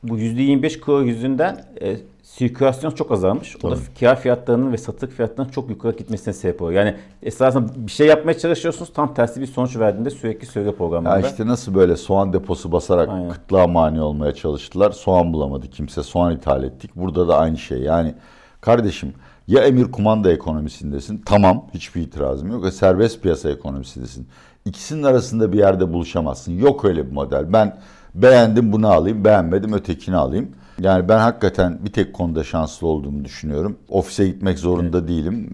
Bu 0.03 0.17
%25 0.17 0.79
kuru 0.79 1.03
yüzünden 1.03 1.65
e, 1.81 1.97
sirkülasyon 2.37 2.91
çok 2.91 3.11
azalmış. 3.11 3.55
O 3.63 3.71
da 3.71 3.75
Tabii. 3.75 3.93
kira 3.95 4.15
fiyatlarının 4.15 4.71
ve 4.73 4.77
satılık 4.77 5.13
fiyatlarının 5.13 5.51
çok 5.51 5.69
yukarı 5.69 5.97
gitmesine 5.97 6.33
sebep 6.33 6.61
oluyor. 6.61 6.85
Yani 6.85 6.95
esasında 7.23 7.87
bir 7.87 7.91
şey 7.91 8.07
yapmaya 8.07 8.37
çalışıyorsunuz 8.37 8.93
tam 8.93 9.13
tersi 9.13 9.41
bir 9.41 9.45
sonuç 9.47 9.77
verdiğinde 9.77 10.09
sürekli 10.09 10.47
söylüyor 10.47 10.73
Ya 10.73 10.77
programlarda. 10.77 11.27
işte 11.27 11.47
nasıl 11.47 11.75
böyle 11.75 11.95
soğan 11.95 12.33
deposu 12.33 12.71
basarak 12.71 13.09
Aynen. 13.09 13.29
kıtlığa 13.29 13.67
mani 13.67 14.01
olmaya 14.01 14.33
çalıştılar. 14.33 14.91
Soğan 14.91 15.33
bulamadı 15.33 15.67
kimse. 15.69 16.03
Soğan 16.03 16.35
ithal 16.35 16.63
ettik. 16.63 16.91
Burada 16.95 17.27
da 17.27 17.37
aynı 17.37 17.57
şey. 17.57 17.79
Yani 17.81 18.15
kardeşim 18.61 19.13
ya 19.47 19.61
emir 19.63 19.91
kumanda 19.91 20.31
ekonomisindesin. 20.31 21.21
Tamam 21.25 21.65
hiçbir 21.73 22.01
itirazım 22.01 22.51
yok. 22.51 22.65
Ya 22.65 22.71
serbest 22.71 23.21
piyasa 23.21 23.49
ekonomisindesin. 23.49 24.27
İkisinin 24.65 25.03
arasında 25.03 25.53
bir 25.53 25.57
yerde 25.57 25.93
buluşamazsın. 25.93 26.51
Yok 26.51 26.85
öyle 26.85 27.07
bir 27.07 27.11
model. 27.11 27.53
Ben 27.53 27.77
beğendim 28.15 28.71
bunu 28.73 28.87
alayım. 28.87 29.25
Beğenmedim 29.25 29.73
ötekini 29.73 30.15
alayım. 30.15 30.49
Yani 30.81 31.09
ben 31.09 31.17
hakikaten 31.17 31.79
bir 31.85 31.91
tek 31.91 32.13
konuda 32.13 32.43
şanslı 32.43 32.87
olduğumu 32.87 33.25
düşünüyorum. 33.25 33.77
Ofise 33.89 34.27
gitmek 34.27 34.59
zorunda 34.59 35.07
değilim. 35.07 35.49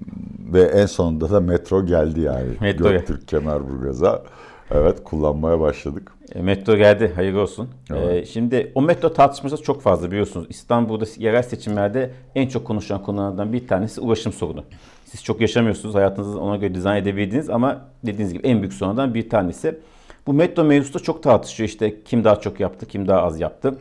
Ve 0.54 0.62
en 0.62 0.86
sonunda 0.86 1.30
da 1.30 1.40
metro 1.40 1.86
geldi 1.86 2.22
yani. 2.22 2.50
Metro. 2.62 2.90
Göktürk 2.90 3.28
Kemerburgaz'a. 3.28 4.24
Evet 4.72 5.04
kullanmaya 5.04 5.60
başladık. 5.60 6.12
E, 6.36 6.42
Metro 6.42 6.76
geldi, 6.76 7.12
hayırlı 7.16 7.42
olsun. 7.42 7.70
Evet. 7.92 8.24
E, 8.24 8.26
şimdi 8.26 8.72
o 8.76 8.82
metro 8.82 9.14
tartışması 9.14 9.64
çok 9.64 9.82
fazla 9.82 10.12
biliyorsunuz. 10.12 10.48
İstanbul'da 10.50 11.06
yerel 11.18 11.44
seçimlerde 11.44 12.12
en 12.36 12.48
çok 12.48 12.66
konuşulan 12.66 13.04
konulardan 13.04 13.54
bir 13.54 13.68
tanesi 13.68 14.02
ulaşım 14.02 14.34
sorunu. 14.34 14.64
Siz 15.06 15.24
çok 15.24 15.42
yaşamıyorsunuz, 15.42 15.96
hayatınızı 15.96 16.40
ona 16.40 16.56
göre 16.56 16.76
dizayn 16.76 17.02
edebildiniz 17.02 17.50
ama 17.50 17.82
dediğiniz 18.06 18.34
gibi 18.34 18.48
en 18.48 18.60
büyük 18.60 18.74
sorunlardan 18.74 19.14
bir 19.14 19.30
tanesi. 19.30 19.80
Bu 20.28 20.34
metro 20.34 20.64
mevzusu 20.64 20.94
da 20.94 21.04
çok 21.04 21.24
tartışıyor 21.24 21.70
işte 21.70 22.04
kim 22.06 22.24
daha 22.24 22.40
çok 22.40 22.60
yaptı, 22.60 22.86
kim 22.86 23.08
daha 23.08 23.22
az 23.22 23.40
yaptı. 23.40 23.76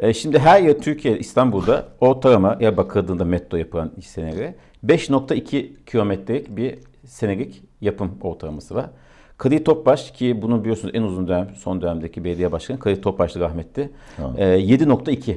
E, 0.00 0.14
şimdi 0.14 0.38
her 0.38 0.62
yıl 0.62 0.80
Türkiye, 0.80 1.18
İstanbul'da 1.18 1.88
ortalama 2.00 2.56
ya 2.60 2.76
bakıldığında 2.76 3.24
metro 3.24 3.56
yapılan 3.56 3.92
iş 3.98 4.06
seneleri 4.06 4.54
5.2 4.86 5.66
kilometrelik 5.86 6.56
bir 6.56 6.78
senelik 7.06 7.62
yapım 7.80 8.18
ortalaması 8.22 8.74
var. 8.74 8.90
Kadir 9.38 9.64
Topbaş 9.64 10.10
ki 10.10 10.42
bunu 10.42 10.60
biliyorsunuz 10.60 10.94
en 10.94 11.02
uzun 11.02 11.28
dönem 11.28 11.48
son 11.56 11.82
dönemdeki 11.82 12.24
belediye 12.24 12.52
başkanı 12.52 12.78
Kadir 12.78 13.02
Topbaş'tı 13.02 13.40
rahmetli. 13.40 13.90
Tamam. 14.16 14.34
Ee, 14.38 14.44
7.2 14.44 15.36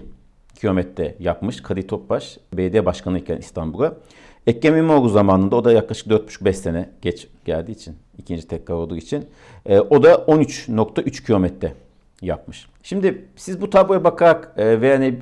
kilometre 0.56 1.16
yapmış 1.20 1.62
Kadir 1.62 1.88
Topbaş 1.88 2.38
belediye 2.54 2.86
başkanı 2.86 3.20
iken 3.20 3.38
İstanbul'a. 3.38 3.94
Ekrem 4.48 4.78
İmamoğlu 4.78 5.10
zamanında 5.10 5.56
o 5.56 5.66
da 5.66 5.72
yaklaşık 5.72 6.08
4,5-5 6.08 6.54
sene 6.54 6.90
geç 7.02 7.28
geldiği 7.46 7.72
için 7.72 7.96
ikinci 8.18 8.48
tekrar 8.48 8.76
olduğu 8.76 8.98
için 8.98 9.26
e, 9.66 9.80
o 9.80 10.04
da 10.04 10.14
13.3 10.14 11.26
kilometre 11.26 11.74
yapmış. 12.26 12.68
Şimdi 12.84 13.26
siz 13.36 13.62
bu 13.62 13.70
tabloya 13.70 14.04
bakarak 14.04 14.54
e, 14.58 14.82
ve 14.82 14.94
hani 14.96 15.20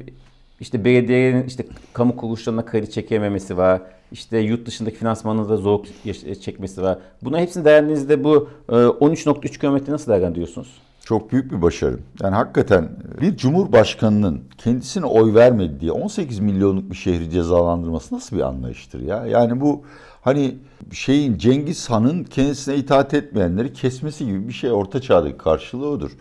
işte 0.59 0.85
belediyenin 0.85 1.43
işte 1.43 1.65
kamu 1.93 2.15
kuruluşlarına 2.15 2.65
kredi 2.65 2.91
çekememesi 2.91 3.57
var. 3.57 3.81
İşte 4.11 4.37
yurt 4.39 4.65
dışındaki 4.65 4.95
finansmanında 4.97 5.57
zorluk 5.57 5.85
yaş- 6.05 6.41
çekmesi 6.41 6.81
var. 6.81 6.97
Buna 7.21 7.39
hepsini 7.39 7.65
değerlendirdiğinizde 7.65 8.23
bu 8.23 8.49
e, 8.69 8.71
13.3 8.73 9.59
kilometre 9.59 9.93
nasıl 9.93 10.11
değerlendiriyorsunuz? 10.11 10.67
Çok 11.05 11.31
büyük 11.31 11.51
bir 11.51 11.61
başarı. 11.61 11.97
Yani 12.21 12.35
hakikaten 12.35 12.89
bir 13.21 13.37
cumhurbaşkanının 13.37 14.41
kendisine 14.57 15.05
oy 15.05 15.33
vermedi 15.33 15.79
diye 15.79 15.91
18 15.91 16.39
milyonluk 16.39 16.89
bir 16.91 16.95
şehri 16.95 17.29
cezalandırması 17.29 18.15
nasıl 18.15 18.35
bir 18.35 18.41
anlayıştır 18.41 19.01
ya? 19.01 19.25
Yani 19.25 19.61
bu 19.61 19.83
hani 20.21 20.55
şeyin 20.91 21.37
Cengiz 21.37 21.89
Han'ın 21.89 22.23
kendisine 22.23 22.75
itaat 22.75 23.13
etmeyenleri 23.13 23.73
kesmesi 23.73 24.25
gibi 24.25 24.47
bir 24.47 24.53
şey 24.53 24.71
orta 24.71 25.01
çağdaki 25.01 25.37
karşılığı 25.37 25.87
odur. 25.87 26.11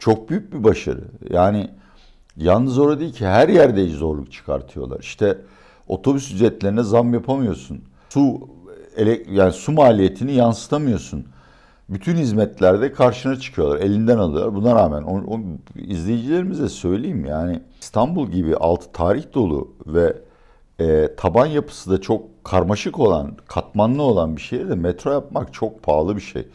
Çok 0.00 0.30
büyük 0.30 0.52
bir 0.52 0.64
başarı. 0.64 1.04
Yani 1.30 1.70
yalnız 2.36 2.78
orada 2.78 3.00
değil 3.00 3.12
ki 3.12 3.26
her 3.26 3.48
yerde 3.48 3.88
zorluk 3.88 4.32
çıkartıyorlar. 4.32 5.00
İşte 5.00 5.38
otobüs 5.88 6.32
ücretlerine 6.32 6.82
zam 6.82 7.14
yapamıyorsun. 7.14 7.82
Su 8.08 8.48
yani 9.30 9.52
su 9.52 9.72
maliyetini 9.72 10.32
yansıtamıyorsun. 10.32 11.26
Bütün 11.88 12.16
hizmetlerde 12.16 12.92
karşına 12.92 13.36
çıkıyorlar. 13.36 13.78
Elinden 13.78 14.18
alıyorlar. 14.18 14.54
Buna 14.54 14.74
rağmen 14.74 15.02
o, 15.02 15.34
o 15.34 15.40
izleyicilerimize 15.76 16.68
söyleyeyim 16.68 17.24
yani 17.24 17.62
İstanbul 17.80 18.30
gibi 18.30 18.56
altı 18.56 18.92
tarih 18.92 19.24
dolu 19.34 19.72
ve 19.86 20.16
e, 20.80 21.16
taban 21.16 21.46
yapısı 21.46 21.90
da 21.90 22.00
çok 22.00 22.44
karmaşık 22.44 22.98
olan, 22.98 23.36
katmanlı 23.46 24.02
olan 24.02 24.36
bir 24.36 24.42
şehirde 24.42 24.74
metro 24.74 25.12
yapmak 25.12 25.54
çok 25.54 25.82
pahalı 25.82 26.16
bir 26.16 26.20
şey. 26.20 26.48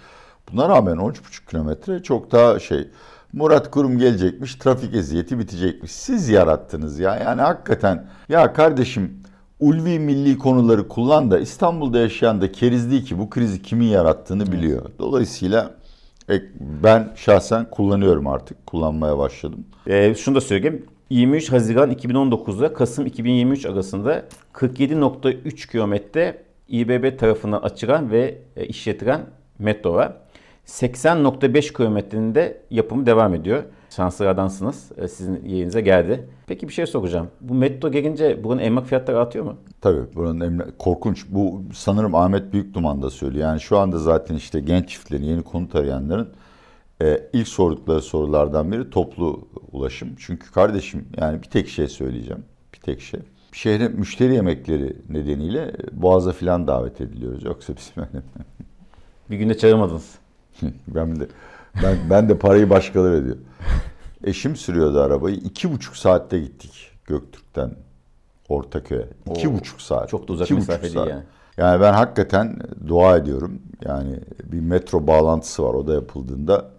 Buna 0.51 0.69
rağmen 0.69 0.95
13,5 0.97 1.49
kilometre 1.49 2.03
çok 2.03 2.31
daha 2.31 2.59
şey. 2.59 2.87
Murat 3.35 3.71
Kurum 3.71 3.97
gelecekmiş, 3.97 4.55
trafik 4.55 4.95
eziyeti 4.95 5.39
bitecekmiş. 5.39 5.91
Siz 5.91 6.29
yarattınız 6.29 6.99
ya. 6.99 7.15
Yani 7.15 7.41
hakikaten 7.41 8.07
ya 8.29 8.53
kardeşim 8.53 9.23
ulvi 9.59 9.99
milli 9.99 10.37
konuları 10.37 10.87
kullan 10.87 11.31
da 11.31 11.39
İstanbul'da 11.39 11.99
yaşayan 11.99 12.41
da 12.41 12.51
keriz 12.51 12.91
değil 12.91 13.05
ki 13.05 13.19
bu 13.19 13.29
krizi 13.29 13.61
kimin 13.61 13.85
yarattığını 13.85 14.51
biliyor. 14.51 14.85
Dolayısıyla 14.99 15.71
ben 16.59 17.13
şahsen 17.15 17.69
kullanıyorum 17.69 18.27
artık. 18.27 18.67
Kullanmaya 18.67 19.17
başladım. 19.17 19.65
E, 19.87 20.15
şunu 20.15 20.35
da 20.35 20.41
söyleyeyim. 20.41 20.85
23 21.09 21.51
Haziran 21.51 21.91
2019'da 21.91 22.73
Kasım 22.73 23.05
2023 23.05 23.65
arasında 23.65 24.25
47.3 24.53 25.71
kilometre 25.71 26.43
İBB 26.67 27.19
tarafından 27.19 27.61
açılan 27.61 28.11
ve 28.11 28.37
e, 28.55 28.65
işletilen 28.65 29.21
metro 29.59 29.93
var. 29.93 30.24
80.5 30.65 31.73
kilometrenin 31.77 32.35
de 32.35 32.61
yapımı 32.71 33.05
devam 33.05 33.33
ediyor. 33.33 33.63
Şanslılardansınız. 33.89 34.91
E, 34.97 35.07
Sizin 35.07 35.45
yerinize 35.45 35.81
geldi. 35.81 36.29
Peki 36.47 36.67
bir 36.67 36.73
şey 36.73 36.85
soracağım. 36.85 37.27
Bu 37.41 37.53
metro 37.53 37.91
gelince 37.91 38.43
buranın 38.43 38.61
emlak 38.61 38.85
fiyatları 38.87 39.19
artıyor 39.19 39.45
mu? 39.45 39.55
Tabii 39.81 40.15
buranın 40.15 40.39
emla- 40.39 40.77
korkunç. 40.77 41.25
Bu 41.29 41.61
sanırım 41.73 42.15
Ahmet 42.15 42.53
Büyükduman 42.53 43.01
da 43.01 43.09
söylüyor. 43.09 43.47
Yani 43.47 43.59
şu 43.61 43.77
anda 43.77 43.99
zaten 43.99 44.35
işte 44.35 44.59
genç 44.59 44.89
çiftlerin, 44.89 45.23
yeni 45.23 45.43
konut 45.43 45.75
arayanların 45.75 46.29
e, 47.01 47.19
ilk 47.33 47.47
sordukları 47.47 48.01
sorulardan 48.01 48.71
biri 48.71 48.89
toplu 48.89 49.47
ulaşım. 49.71 50.09
Çünkü 50.17 50.51
kardeşim 50.51 51.07
yani 51.17 51.41
bir 51.41 51.47
tek 51.47 51.67
şey 51.67 51.87
söyleyeceğim. 51.87 52.43
Bir 52.73 52.79
tek 52.79 53.01
şey. 53.01 53.19
Şehre 53.51 53.87
müşteri 53.87 54.33
yemekleri 54.33 54.95
nedeniyle 55.09 55.71
Boğaz'a 55.91 56.31
filan 56.31 56.67
davet 56.67 57.01
ediliyoruz. 57.01 57.43
Yoksa 57.43 57.73
bizim 57.75 58.03
Bir 59.29 59.37
günde 59.37 59.57
çağırmadınız. 59.57 60.15
ben 60.87 61.19
de 61.19 61.27
ben, 61.83 61.97
ben 62.09 62.29
de 62.29 62.37
parayı 62.37 62.69
başkaları 62.69 63.13
ödüyor. 63.13 63.37
Eşim 64.23 64.55
sürüyordu 64.55 64.99
arabayı. 65.01 65.35
iki 65.35 65.71
buçuk 65.73 65.97
saatte 65.97 66.39
gittik 66.39 66.91
Göktürk'ten 67.05 67.71
Ortaköy'e. 68.49 69.07
İki 69.31 69.47
Oo, 69.49 69.53
buçuk 69.53 69.81
saat. 69.81 70.09
çok 70.09 70.27
da 70.27 70.33
uzak 70.33 70.47
İki 70.47 70.53
mesafe 70.53 70.81
değil 70.81 70.93
saat. 70.93 71.07
yani. 71.09 71.23
Yani 71.57 71.81
ben 71.81 71.93
hakikaten 71.93 72.59
dua 72.87 73.17
ediyorum. 73.17 73.61
Yani 73.85 74.19
bir 74.43 74.59
metro 74.59 75.07
bağlantısı 75.07 75.63
var. 75.63 75.73
O 75.73 75.87
da 75.87 75.93
yapıldığında 75.93 76.69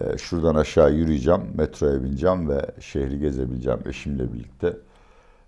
e, 0.00 0.18
şuradan 0.18 0.54
aşağı 0.54 0.92
yürüyeceğim, 0.92 1.40
metroya 1.54 2.02
bineceğim 2.04 2.48
ve 2.48 2.66
şehri 2.80 3.18
gezebileceğim 3.18 3.78
eşimle 3.86 4.32
birlikte. 4.32 4.76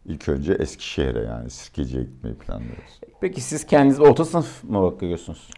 İlk 0.05 0.29
önce 0.29 0.53
Eskişehir'e 0.53 1.23
yani 1.23 1.51
Sirkeci'ye 1.51 2.03
gitmeyi 2.05 2.37
planlıyoruz. 2.37 3.01
Peki 3.21 3.41
siz 3.41 3.67
kendiniz 3.67 4.01
orta 4.01 4.25
sınıf 4.25 4.65
mı 4.65 4.83
bakıyorsunuz? 4.83 5.51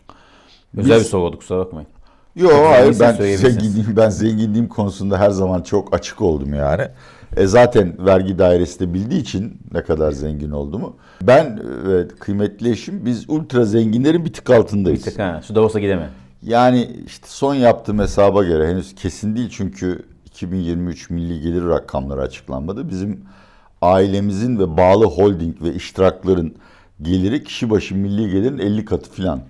Özel 0.77 0.97
Biz- 0.97 1.05
bir 1.05 1.09
soru 1.09 1.23
oldu 1.23 1.39
kusura 1.39 1.59
bakmayın. 1.59 1.89
Yok 2.37 2.53
hayır 2.53 3.01
ben 3.01 3.13
zenginliğim, 3.37 3.97
ben 3.97 4.11
zenginliğim 4.11 4.69
konusunda 4.69 5.19
her 5.19 5.31
zaman 5.31 5.63
çok 5.63 5.95
açık 5.95 6.23
oldum 6.23 6.55
yani. 6.55 6.89
E 7.37 7.47
zaten 7.47 8.07
vergi 8.07 8.39
dairesi 8.39 8.81
de 8.81 8.95
bildiği 8.95 9.21
için 9.21 9.59
ne 9.73 9.83
kadar 9.83 10.13
zengin 10.13 10.51
olduğumu. 10.51 10.97
Ben 11.23 11.61
ve 11.87 12.09
kıymetli 12.09 12.71
eşim 12.71 13.07
biz 13.07 13.31
ultra 13.31 13.65
zenginlerin 13.65 14.25
bir 14.25 14.33
tık 14.33 14.51
altındayız. 14.51 15.07
Bir 15.07 15.11
tek 15.11 15.19
ha, 15.19 15.43
şu 15.47 15.55
Davos'a 15.55 15.81
gideme. 15.81 16.11
Yani 16.43 16.91
işte 17.07 17.27
son 17.29 17.55
yaptığım 17.55 17.99
hesaba 17.99 18.45
göre 18.45 18.69
henüz 18.69 18.95
kesin 18.95 19.37
değil 19.37 19.49
çünkü 19.53 20.05
2023 20.27 21.11
milli 21.11 21.41
gelir 21.41 21.65
rakamları 21.65 22.21
açıklanmadı. 22.21 22.89
Bizim 22.89 23.25
ailemizin 23.83 24.59
ve 24.59 24.77
bağlı 24.77 25.05
holding 25.05 25.63
ve 25.63 25.75
iştirakların 25.75 26.55
geliri 27.03 27.45
kişi 27.45 27.71
başı 27.71 27.95
milli 27.97 28.31
gelirin 28.31 28.59
50 28.59 28.85
katı 28.85 29.11
filan. 29.11 29.41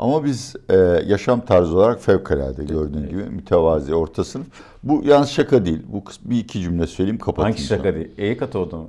Ama 0.00 0.24
biz 0.24 0.56
e, 0.68 0.76
yaşam 1.06 1.40
tarzı 1.40 1.76
olarak 1.76 2.00
fevkalade 2.00 2.64
gördüğün 2.64 3.08
gibi 3.08 3.22
mütevazi 3.22 3.94
orta 3.94 4.24
sınıf. 4.24 4.46
Bu 4.82 5.02
yalnız 5.04 5.28
şaka 5.28 5.64
değil. 5.64 5.82
Bu 5.88 6.04
bir 6.24 6.38
iki 6.38 6.60
cümle 6.60 6.86
söyleyeyim 6.86 7.18
kapatayım. 7.18 7.56
Hangi 7.56 7.68
şaka 7.68 7.94
değil? 7.94 8.08
İyi 8.18 8.36
katı 8.36 8.58
oldu 8.58 8.76
mu? 8.76 8.88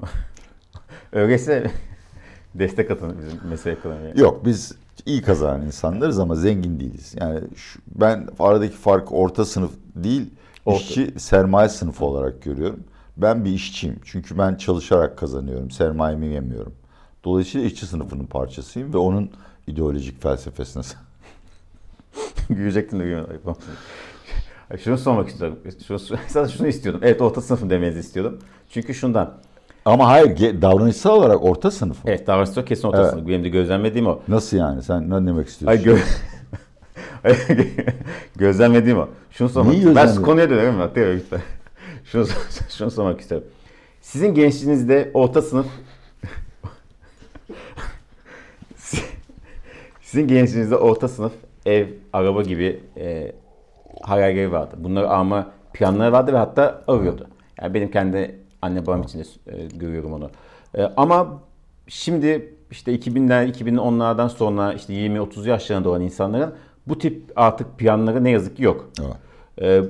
Öyleyse 1.11 1.71
destek 2.55 2.91
atın 2.91 3.15
bizim 3.17 3.49
mesele 3.49 3.73
ekonomiye. 3.73 4.13
Yok 4.15 4.45
biz 4.45 4.75
iyi 5.05 5.21
kazanan 5.21 5.61
insanlarız 5.61 6.19
ama 6.19 6.35
zengin 6.35 6.79
değiliz. 6.79 7.15
Yani 7.19 7.39
şu, 7.55 7.79
ben 7.95 8.27
aradaki 8.39 8.75
fark 8.75 9.11
orta 9.11 9.45
sınıf 9.45 9.71
değil, 9.95 10.29
Orta. 10.65 10.79
işçi 10.79 11.19
sermaye 11.19 11.69
sınıfı 11.69 12.05
olarak 12.05 12.41
görüyorum. 12.41 12.79
Ben 13.17 13.45
bir 13.45 13.51
işçiyim. 13.51 13.99
Çünkü 14.05 14.37
ben 14.37 14.55
çalışarak 14.55 15.17
kazanıyorum. 15.17 15.71
Sermayemi 15.71 16.27
yemiyorum. 16.27 16.73
Dolayısıyla 17.23 17.67
işçi 17.67 17.85
sınıfının 17.85 18.25
parçasıyım 18.25 18.93
ve 18.93 18.97
onun 18.97 19.29
ideolojik 19.67 20.21
felsefesine 20.21 20.83
Gülecektin 22.49 22.99
de 22.99 23.03
gülmedin. 23.03 23.39
Şunu 24.83 24.97
sormak 24.97 25.27
istiyorum. 25.29 25.59
Şunu, 25.87 25.99
sadece 26.27 26.57
şunu 26.57 26.67
istiyordum. 26.67 27.01
Evet 27.03 27.21
orta 27.21 27.41
sınıfım 27.41 27.69
demenizi 27.69 27.99
istiyordum. 27.99 28.39
Çünkü 28.69 28.93
şundan. 28.93 29.33
Ama 29.85 30.07
hayır 30.07 30.61
davranışsal 30.61 31.17
olarak 31.17 31.43
orta 31.43 31.71
sınıf. 31.71 31.97
Evet 32.05 32.27
davranışsal 32.27 32.65
kesin 32.65 32.87
orta 32.87 33.01
evet. 33.01 33.11
sınıf. 33.11 33.27
Benim 33.27 33.43
de 33.43 33.49
gözlemlediğim 33.49 34.07
o. 34.07 34.19
Nasıl 34.27 34.57
yani? 34.57 34.83
Sen 34.83 35.09
ne 35.09 35.27
demek 35.27 35.47
istiyorsun? 35.47 35.83
Hayır, 35.83 35.83
gö 35.83 35.97
gözlemlediğim 38.35 38.99
o. 38.99 39.07
Şunu 39.31 39.49
sormak 39.49 39.73
istiyorum. 39.73 39.95
Ben 39.95 40.15
konuya 40.15 40.49
dönerim 40.49 40.79
bak. 40.79 40.97
Lütfen. 40.97 41.41
Şunu, 42.05 42.27
şunu 42.69 42.91
sormak 42.91 43.21
istiyorum. 43.21 43.47
Sizin 44.01 44.33
gençliğinizde 44.33 45.11
orta 45.13 45.41
sınıf 45.41 45.67
Sizin 50.11 50.27
gençliğinizde 50.27 50.75
orta 50.75 51.07
sınıf 51.07 51.33
ev, 51.65 51.87
araba 52.13 52.41
gibi 52.41 52.83
e, 52.97 53.31
hayalleri 54.01 54.51
vardı. 54.51 54.75
Bunları 54.77 55.09
alma 55.09 55.51
planları 55.73 56.11
vardı 56.11 56.33
ve 56.33 56.37
hatta 56.37 56.81
arıyordu. 56.87 57.27
Yani 57.61 57.73
benim 57.73 57.91
kendi 57.91 58.39
anne 58.61 58.85
babam 58.85 59.01
için 59.01 59.19
de 59.19 59.23
e, 59.47 59.67
görüyorum 59.67 60.13
onu. 60.13 60.29
E, 60.77 60.83
ama 60.83 61.41
şimdi 61.87 62.55
işte 62.71 62.95
2000'ler, 62.95 63.51
2010'lardan 63.51 64.29
sonra 64.29 64.73
işte 64.73 64.93
20-30 64.93 65.49
yaşlarında 65.49 65.89
olan 65.89 66.01
insanların 66.01 66.53
bu 66.87 66.97
tip 66.97 67.31
artık 67.35 67.77
planları 67.77 68.23
ne 68.23 68.29
yazık 68.29 68.57
ki 68.57 68.63
yok. 68.63 68.89
Evet. 69.01 69.15
E, 69.61 69.89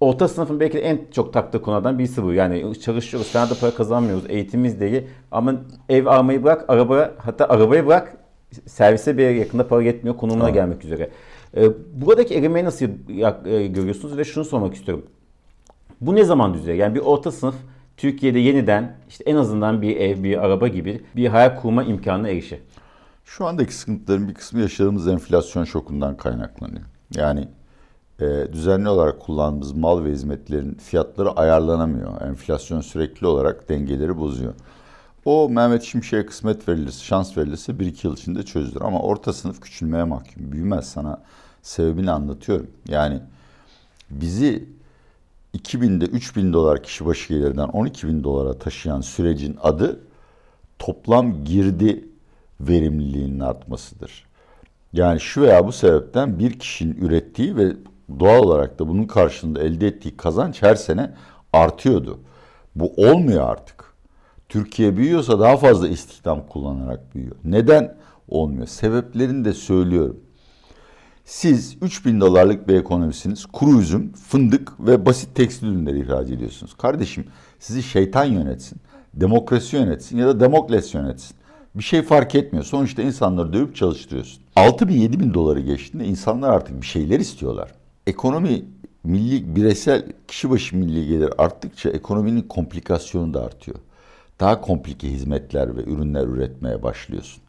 orta 0.00 0.28
sınıfın 0.28 0.60
belki 0.60 0.74
de 0.74 0.80
en 0.80 1.00
çok 1.14 1.32
taktığı 1.32 1.62
konulardan 1.62 1.98
birisi 1.98 2.22
bu. 2.22 2.32
Yani 2.32 2.80
çalışıyoruz, 2.80 3.26
sana 3.26 3.50
da 3.50 3.54
para 3.60 3.74
kazanmıyoruz, 3.74 4.24
eğitimimiz 4.28 4.80
değil. 4.80 5.02
Ama 5.30 5.54
ev 5.88 6.06
almayı 6.06 6.44
bırak, 6.44 6.64
araba 6.68 7.10
hatta 7.18 7.48
arabayı 7.48 7.86
bırak 7.86 8.21
servise 8.66 9.18
bir 9.18 9.30
yakında 9.30 9.68
para 9.68 9.82
yetmiyor 9.82 10.16
konumuna 10.16 10.44
evet. 10.44 10.54
gelmek 10.54 10.84
üzere. 10.84 11.10
E, 11.56 11.70
buradaki 11.94 12.34
erimeyi 12.34 12.64
nasıl 12.64 12.84
e, 13.46 13.66
görüyorsunuz 13.66 14.16
ve 14.16 14.24
şunu 14.24 14.44
sormak 14.44 14.74
istiyorum. 14.74 15.06
Bu 16.00 16.14
ne 16.14 16.24
zaman 16.24 16.54
düzelir? 16.54 16.74
Yani 16.74 16.94
bir 16.94 17.00
orta 17.00 17.32
sınıf 17.32 17.54
Türkiye'de 17.96 18.38
yeniden 18.38 18.96
işte 19.08 19.24
en 19.26 19.36
azından 19.36 19.82
bir 19.82 19.96
ev, 19.96 20.22
bir 20.22 20.44
araba 20.44 20.68
gibi 20.68 21.00
bir 21.16 21.26
hayal 21.26 21.60
kurma 21.60 21.84
imkanına 21.84 22.28
erişir. 22.28 22.58
Şu 23.24 23.46
andaki 23.46 23.74
sıkıntıların 23.74 24.28
bir 24.28 24.34
kısmı 24.34 24.60
yaşadığımız 24.60 25.08
enflasyon 25.08 25.64
şokundan 25.64 26.16
kaynaklanıyor. 26.16 26.82
Yani 27.16 27.48
e, 28.20 28.52
düzenli 28.52 28.88
olarak 28.88 29.20
kullandığımız 29.20 29.72
mal 29.72 30.04
ve 30.04 30.10
hizmetlerin 30.10 30.74
fiyatları 30.74 31.30
ayarlanamıyor. 31.30 32.20
Enflasyon 32.20 32.80
sürekli 32.80 33.26
olarak 33.26 33.68
dengeleri 33.68 34.18
bozuyor. 34.18 34.54
O 35.24 35.48
Mehmet 35.48 35.82
Şimşek'e 35.82 36.26
kısmet 36.26 36.68
verilirse, 36.68 37.04
şans 37.04 37.38
verilirse 37.38 37.78
bir 37.78 37.86
iki 37.86 38.06
yıl 38.06 38.16
içinde 38.16 38.42
çözülür. 38.42 38.80
Ama 38.80 39.00
orta 39.00 39.32
sınıf 39.32 39.60
küçülmeye 39.60 40.04
mahkum. 40.04 40.52
Büyümez 40.52 40.88
sana 40.88 41.22
sebebini 41.62 42.10
anlatıyorum. 42.10 42.70
Yani 42.88 43.20
bizi 44.10 44.68
2000'de 45.54 46.04
3000 46.04 46.52
dolar 46.52 46.82
kişi 46.82 47.06
başı 47.06 47.28
gelirden 47.28 47.68
12 47.68 48.08
bin 48.08 48.24
dolara 48.24 48.58
taşıyan 48.58 49.00
sürecin 49.00 49.56
adı 49.62 50.00
toplam 50.78 51.44
girdi 51.44 52.08
verimliliğinin 52.60 53.40
artmasıdır. 53.40 54.26
Yani 54.92 55.20
şu 55.20 55.42
veya 55.42 55.66
bu 55.66 55.72
sebepten 55.72 56.38
bir 56.38 56.58
kişinin 56.58 56.96
ürettiği 56.96 57.56
ve 57.56 57.76
doğal 58.20 58.42
olarak 58.42 58.78
da 58.78 58.88
bunun 58.88 59.04
karşılığında 59.04 59.62
elde 59.62 59.86
ettiği 59.86 60.16
kazanç 60.16 60.62
her 60.62 60.74
sene 60.74 61.14
artıyordu. 61.52 62.20
Bu 62.74 62.92
olmuyor 62.96 63.50
artık. 63.50 63.91
Türkiye 64.52 64.96
büyüyorsa 64.96 65.40
daha 65.40 65.56
fazla 65.56 65.88
istihdam 65.88 66.46
kullanarak 66.46 67.14
büyüyor. 67.14 67.36
Neden 67.44 67.96
olmuyor? 68.28 68.66
Sebeplerini 68.66 69.44
de 69.44 69.52
söylüyorum. 69.52 70.20
Siz 71.24 71.76
3000 71.82 72.20
dolarlık 72.20 72.68
bir 72.68 72.74
ekonomisiniz. 72.74 73.46
Kuru 73.46 73.80
üzüm, 73.80 74.12
fındık 74.12 74.86
ve 74.86 75.06
basit 75.06 75.34
tekstil 75.34 75.66
ürünleri 75.66 76.00
ihraç 76.00 76.30
ediyorsunuz. 76.30 76.74
Kardeşim 76.74 77.24
sizi 77.58 77.82
şeytan 77.82 78.24
yönetsin, 78.24 78.80
demokrasi 79.14 79.76
yönetsin 79.76 80.18
ya 80.18 80.26
da 80.26 80.40
demokrasi 80.40 80.96
yönetsin. 80.96 81.36
Bir 81.74 81.82
şey 81.82 82.02
fark 82.02 82.34
etmiyor. 82.34 82.64
Sonuçta 82.64 83.02
insanları 83.02 83.52
dövüp 83.52 83.76
çalıştırıyorsun. 83.76 84.42
6 84.56 84.88
bin 84.88 84.94
7 84.94 85.20
bin 85.20 85.34
doları 85.34 85.60
geçtiğinde 85.60 86.06
insanlar 86.06 86.50
artık 86.50 86.80
bir 86.80 86.86
şeyler 86.86 87.20
istiyorlar. 87.20 87.74
Ekonomi 88.06 88.64
milli 89.04 89.56
bireysel 89.56 90.12
kişi 90.28 90.50
başı 90.50 90.76
milli 90.76 91.08
gelir 91.08 91.30
arttıkça 91.38 91.90
ekonominin 91.90 92.42
komplikasyonu 92.42 93.34
da 93.34 93.44
artıyor 93.44 93.78
daha 94.42 94.60
komplike 94.60 95.10
hizmetler 95.10 95.76
ve 95.76 95.84
ürünler 95.84 96.26
üretmeye 96.26 96.82
başlıyorsun. 96.82 97.42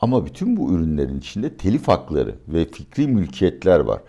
Ama 0.00 0.26
bütün 0.26 0.56
bu 0.56 0.72
ürünlerin 0.72 1.18
içinde 1.18 1.56
telif 1.56 1.88
hakları 1.88 2.34
ve 2.48 2.64
fikri 2.64 3.06
mülkiyetler 3.06 3.80
var. 3.80 4.00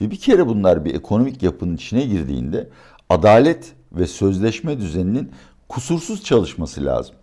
Ve 0.00 0.10
bir 0.10 0.16
kere 0.16 0.46
bunlar 0.46 0.84
bir 0.84 0.94
ekonomik 0.94 1.42
yapının 1.42 1.76
içine 1.76 2.04
girdiğinde 2.04 2.68
adalet 3.08 3.72
ve 3.92 4.06
sözleşme 4.06 4.78
düzeninin 4.80 5.32
kusursuz 5.68 6.24
çalışması 6.24 6.84
lazım. 6.84 7.14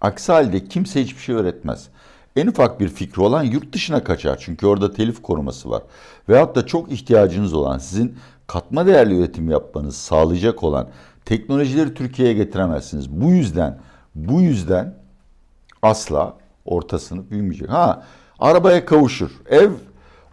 Aksi 0.00 0.32
halde 0.32 0.64
kimse 0.64 1.02
hiçbir 1.02 1.22
şey 1.22 1.34
öğretmez. 1.34 1.88
En 2.36 2.46
ufak 2.46 2.80
bir 2.80 2.88
fikri 2.88 3.22
olan 3.22 3.42
yurt 3.42 3.72
dışına 3.72 4.04
kaçar 4.04 4.38
çünkü 4.40 4.66
orada 4.66 4.92
telif 4.92 5.22
koruması 5.22 5.70
var. 5.70 5.82
Veyahut 6.28 6.56
da 6.56 6.66
çok 6.66 6.92
ihtiyacınız 6.92 7.54
olan 7.54 7.78
sizin 7.78 8.16
katma 8.46 8.86
değerli 8.86 9.18
üretim 9.18 9.50
yapmanızı 9.50 9.98
sağlayacak 10.00 10.62
olan 10.62 10.88
teknolojileri 11.24 11.94
Türkiye'ye 11.94 12.34
getiremezsiniz. 12.34 13.10
Bu 13.10 13.30
yüzden 13.30 13.78
bu 14.14 14.40
yüzden 14.40 14.94
asla 15.82 16.36
orta 16.64 16.98
sınıf 16.98 17.30
büyümeyecek. 17.30 17.70
Ha 17.70 18.02
arabaya 18.38 18.84
kavuşur. 18.84 19.30
Ev 19.50 19.70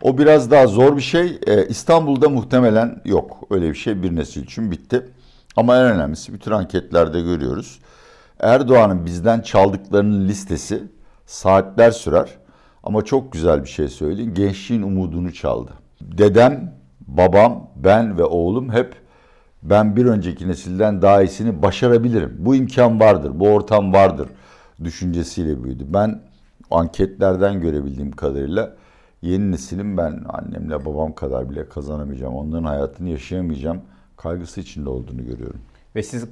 o 0.02 0.18
biraz 0.18 0.52
daha 0.52 0.68
zor 0.68 0.98
bir 0.98 1.02
şey. 1.02 1.40
Ee, 1.48 1.68
İstanbul'da 1.68 2.30
muhtemelen 2.30 3.02
yok. 3.06 3.44
Öyle 3.50 3.70
bir 3.70 3.76
şey 3.76 4.04
bir 4.04 4.16
nesil 4.16 4.44
için 4.44 4.72
bitti. 4.72 5.06
Ama 5.56 5.78
en 5.78 5.84
önemlisi 5.84 6.34
bütün 6.34 6.52
anketlerde 6.52 7.22
görüyoruz. 7.22 7.80
Erdoğan'ın 8.40 9.06
bizden 9.06 9.42
çaldıklarının 9.42 10.28
listesi 10.28 10.84
saatler 11.26 11.92
sürer. 11.92 12.30
Ama 12.84 13.02
çok 13.02 13.32
güzel 13.32 13.64
bir 13.64 13.70
şey 13.70 13.88
söyleyeyim. 13.88 14.34
Gençliğin 14.34 14.82
umudunu 14.82 15.34
çaldı. 15.34 15.72
Dedem, 16.02 16.74
babam, 17.08 17.70
ben 17.76 18.18
ve 18.18 18.24
oğlum 18.24 18.74
hep 18.74 18.96
ben 19.64 19.96
bir 19.96 20.06
önceki 20.06 20.48
nesilden 20.48 21.02
daha 21.02 21.22
iyisini 21.22 21.62
başarabilirim. 21.62 22.36
Bu 22.40 22.56
imkan 22.56 23.00
vardır, 23.00 23.32
bu 23.36 23.50
ortam 23.50 23.94
vardır 23.94 24.30
düşüncesiyle 24.84 25.64
büyüdü. 25.64 25.86
Ben 25.88 26.22
anketlerden 26.72 27.62
görebildiğim 27.62 28.12
kadarıyla 28.12 28.76
yeni 29.22 29.52
neslin 29.52 29.98
ben 29.98 30.24
annemle 30.30 30.86
babam 30.86 31.16
kadar 31.16 31.50
bile 31.50 31.70
kazanamayacağım, 31.70 32.36
onların 32.36 32.64
hayatını 32.64 33.10
yaşayamayacağım 33.10 33.82
kaygısı 34.18 34.62
içinde 34.62 34.90
olduğunu 34.90 35.26
görüyorum. 35.26 35.60
Ve 35.96 36.04
siz 36.04 36.26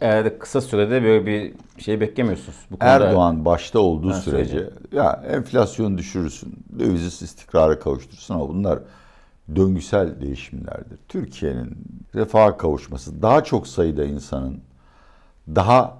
eğer 0.00 0.38
kısa 0.38 0.60
sürede 0.60 1.02
böyle 1.02 1.26
bir 1.26 1.54
şey 1.82 2.00
beklemiyorsunuz. 2.00 2.58
Bu 2.70 2.78
konuda... 2.78 2.94
Erdoğan 2.94 3.44
başta 3.44 3.78
olduğu 3.78 4.10
ha, 4.10 4.14
sürece 4.14 4.50
söyleyeyim. 4.50 4.72
ya 4.92 5.22
enflasyonu 5.28 5.98
düşürürsün, 5.98 6.54
döviz 6.78 7.22
istikrara 7.22 7.78
kavuşturursun 7.78 8.34
ama 8.34 8.48
bunlar 8.48 8.78
döngüsel 9.56 10.20
değişimlerdir. 10.20 10.98
Türkiye'nin 11.08 11.76
refaha 12.14 12.56
kavuşması, 12.56 13.22
daha 13.22 13.44
çok 13.44 13.66
sayıda 13.66 14.04
insanın 14.04 14.60
daha 15.48 15.98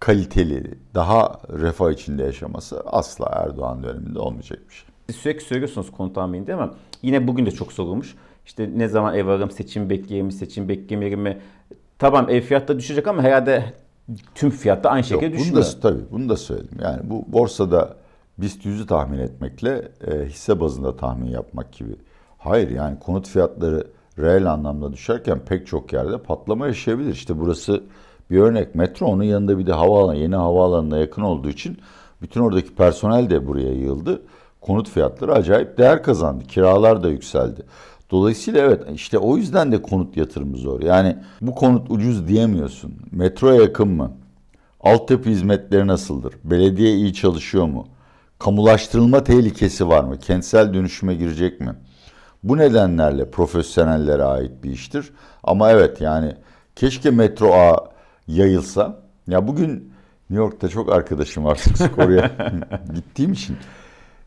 kaliteli, 0.00 0.74
daha 0.94 1.40
refah 1.48 1.90
içinde 1.90 2.22
yaşaması 2.22 2.80
asla 2.80 3.26
Erdoğan 3.32 3.82
döneminde 3.82 4.18
olmayacak 4.18 4.58
bir 4.68 4.74
şey. 4.74 4.88
Siz 5.06 5.16
sürekli 5.16 5.44
söylüyorsunuz 5.44 5.92
konu 5.92 6.12
tahmini 6.12 6.46
değil 6.46 6.58
mi? 6.58 6.70
Yine 7.02 7.28
bugün 7.28 7.46
de 7.46 7.50
çok 7.50 7.72
sorulmuş. 7.72 8.14
İşte 8.46 8.70
ne 8.76 8.88
zaman 8.88 9.14
ev 9.14 9.26
alırım, 9.26 9.50
seçim 9.50 9.90
bekleyeyim 9.90 10.26
mi, 10.26 10.32
seçim 10.32 10.68
beklemeyelim 10.68 11.20
mi? 11.20 11.38
Tamam 11.98 12.30
ev 12.30 12.40
fiyatı 12.40 12.78
düşecek 12.78 13.06
ama 13.06 13.22
herhalde 13.22 13.72
tüm 14.34 14.50
fiyatta 14.50 14.90
aynı 14.90 15.04
şekilde 15.04 15.24
Yok, 15.24 15.34
düşmüyor. 15.34 15.56
Bunu 15.56 15.74
da, 15.74 15.80
tabii 15.80 16.02
bunu 16.10 16.28
da 16.28 16.36
söyledim. 16.36 16.78
Yani 16.82 17.00
bu 17.10 17.24
borsada 17.28 17.96
BIST 18.38 18.66
100'ü 18.66 18.86
tahmin 18.86 19.18
etmekle 19.18 19.88
e, 20.06 20.24
hisse 20.24 20.60
bazında 20.60 20.96
tahmin 20.96 21.30
yapmak 21.30 21.72
gibi 21.72 21.96
Hayır 22.44 22.70
yani 22.70 22.98
konut 22.98 23.28
fiyatları 23.28 23.86
reel 24.18 24.52
anlamda 24.52 24.92
düşerken 24.92 25.38
pek 25.38 25.66
çok 25.66 25.92
yerde 25.92 26.18
patlama 26.18 26.66
yaşayabilir. 26.66 27.12
İşte 27.12 27.38
burası 27.38 27.82
bir 28.30 28.38
örnek. 28.38 28.74
Metro 28.74 29.06
onun 29.06 29.22
yanında 29.22 29.58
bir 29.58 29.66
de 29.66 29.72
havaalanı, 29.72 30.16
yeni 30.16 30.36
havaalanına 30.36 30.98
yakın 30.98 31.22
olduğu 31.22 31.48
için 31.48 31.78
bütün 32.22 32.40
oradaki 32.40 32.74
personel 32.74 33.30
de 33.30 33.46
buraya 33.46 33.72
yığıldı. 33.72 34.22
Konut 34.60 34.88
fiyatları 34.88 35.32
acayip 35.32 35.78
değer 35.78 36.02
kazandı. 36.02 36.44
Kiralar 36.44 37.02
da 37.02 37.08
yükseldi. 37.08 37.62
Dolayısıyla 38.10 38.60
evet 38.60 38.82
işte 38.94 39.18
o 39.18 39.36
yüzden 39.36 39.72
de 39.72 39.82
konut 39.82 40.16
yatırımı 40.16 40.56
zor. 40.56 40.82
Yani 40.82 41.16
bu 41.40 41.54
konut 41.54 41.90
ucuz 41.90 42.28
diyemiyorsun. 42.28 42.94
Metroya 43.12 43.62
yakın 43.62 43.88
mı? 43.88 44.12
Altyapı 44.80 45.30
hizmetleri 45.30 45.86
nasıldır? 45.86 46.34
Belediye 46.44 46.94
iyi 46.94 47.14
çalışıyor 47.14 47.64
mu? 47.64 47.86
Kamulaştırılma 48.38 49.24
tehlikesi 49.24 49.88
var 49.88 50.04
mı? 50.04 50.18
Kentsel 50.18 50.74
dönüşüme 50.74 51.14
girecek 51.14 51.60
mi? 51.60 51.74
Bu 52.44 52.58
nedenlerle 52.58 53.30
profesyonellere 53.30 54.22
ait 54.22 54.52
bir 54.62 54.70
iştir. 54.70 55.12
Ama 55.44 55.70
evet 55.70 56.00
yani 56.00 56.36
keşke 56.76 57.10
metro 57.10 57.52
ağ 57.52 57.76
yayılsa. 58.28 59.00
Ya 59.26 59.48
bugün 59.48 59.70
New 60.30 60.44
York'ta 60.44 60.68
çok 60.68 60.92
arkadaşım 60.92 61.44
var 61.44 61.64
oraya 61.98 62.30
gittiğim 62.94 63.32
için. 63.32 63.56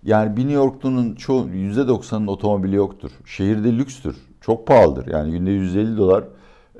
Yani 0.03 0.38
bir 0.38 0.41
New 0.41 0.53
Yorklu'nun 0.53 1.15
çoğu 1.15 1.47
%90'ının 1.47 2.27
otomobili 2.27 2.75
yoktur. 2.75 3.12
Şehirde 3.25 3.77
lükstür. 3.77 4.15
Çok 4.41 4.67
pahalıdır. 4.67 5.08
Yani 5.08 5.32
günde 5.32 5.51
150 5.51 5.97
dolar 5.97 6.23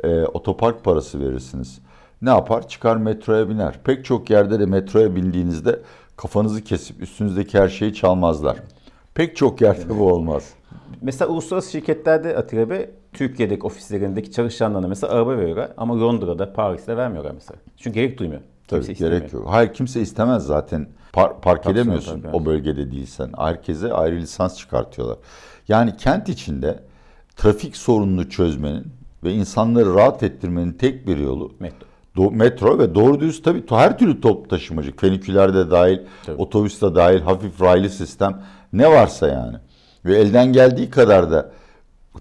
e, 0.04 0.24
otopark 0.24 0.84
parası 0.84 1.20
verirsiniz. 1.20 1.80
Ne 2.22 2.30
yapar? 2.30 2.68
Çıkar 2.68 2.98
metroya 2.98 3.50
biner. 3.50 3.80
Pek 3.84 4.06
çok 4.06 4.30
yerde 4.30 4.60
de 4.60 4.66
metroya 4.66 5.16
bindiğinizde 5.16 5.80
kafanızı 6.18 6.64
kesip 6.64 7.02
üstünüzdeki 7.02 7.60
her 7.60 7.70
şeyi 7.70 7.94
çalmazlar. 7.94 8.58
Pek 9.14 9.36
çok 9.36 9.62
yerde 9.62 10.00
bu 10.00 10.14
olmaz. 10.14 10.57
Mesela 11.02 11.32
uluslararası 11.32 11.72
şirketlerde 11.72 12.38
Atilla 12.38 12.70
Bey, 12.70 12.90
Türkiye'deki 13.14 13.62
ofislerindeki 13.66 14.32
çalışanlarına 14.32 14.88
mesela 14.88 15.14
araba 15.14 15.38
veriyorlar 15.38 15.72
ama 15.78 16.00
Londra'da, 16.02 16.54
Paris'te 16.54 16.98
vermiyorlar 16.98 17.32
mesela. 17.32 17.60
Çünkü 17.78 17.94
gerek 18.00 18.18
duymuyor. 18.20 18.42
Tabii 18.68 18.86
Kimse 18.86 19.06
gerek 19.06 19.24
istemiyor. 19.26 19.46
yok. 19.48 19.54
Hayır 19.54 19.74
kimse 19.74 20.02
istemez 20.02 20.44
zaten. 20.46 20.88
Par- 21.14 21.42
park 21.42 21.64
Tabii, 21.64 21.74
edemiyorsun 21.74 22.22
tabii, 22.22 22.36
o 22.36 22.46
bölgede 22.46 22.92
değilsen. 22.92 23.30
Herkese 23.38 23.94
ayrı 23.94 24.16
lisans 24.16 24.58
çıkartıyorlar. 24.58 25.18
Yani 25.68 25.98
kent 25.98 26.30
içinde 26.30 26.80
trafik 27.36 27.78
sorununu 27.78 28.30
çözmenin 28.30 28.86
ve 29.24 29.34
insanları 29.34 29.94
rahat 29.96 30.24
ettirmenin 30.24 30.74
tek 30.74 31.08
bir 31.08 31.18
yolu 31.18 31.52
Metro. 31.60 31.88
Do- 32.18 32.36
metro 32.36 32.80
ve 32.80 32.96
doğru 32.96 33.20
düz 33.20 33.42
tabii 33.42 33.64
her 33.70 33.98
türlü 33.98 34.22
top 34.22 34.50
taşımacı. 34.50 34.96
Feniküler 34.96 35.54
de 35.54 35.72
dahil, 35.72 36.00
Tabii. 36.26 36.42
otobüs 36.42 36.82
de 36.82 36.96
dahil, 36.96 37.22
hafif 37.22 37.62
raylı 37.62 37.90
sistem 37.90 38.42
ne 38.74 38.92
varsa 38.92 39.28
yani. 39.28 39.58
Ve 40.08 40.18
elden 40.18 40.54
geldiği 40.54 40.90
kadar 40.90 41.32
da 41.32 41.52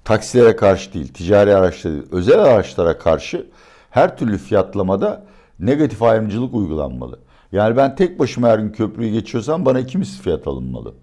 taksilere 0.05 0.57
karşı 0.57 0.92
değil, 0.92 1.09
ticari 1.09 1.55
araçlara 1.55 1.94
değil, 1.94 2.05
özel 2.12 2.38
araçlara 2.40 2.99
karşı 2.99 3.46
her 3.90 4.16
türlü 4.16 4.38
fiyatlamada 4.38 5.25
negatif 5.61 6.03
ayrımcılık 6.03 6.55
uygulanmalı. 6.55 7.18
Yani 7.53 7.77
ben 7.77 7.96
tek 7.96 8.18
başıma 8.18 8.49
her 8.49 8.59
gün 8.59 8.72
köprüyü 8.72 9.12
geçiyorsam 9.12 9.64
bana 9.64 9.81
iki 9.81 9.99
misli 9.99 10.22
fiyat 10.22 10.46
alınmalı. 10.46 10.94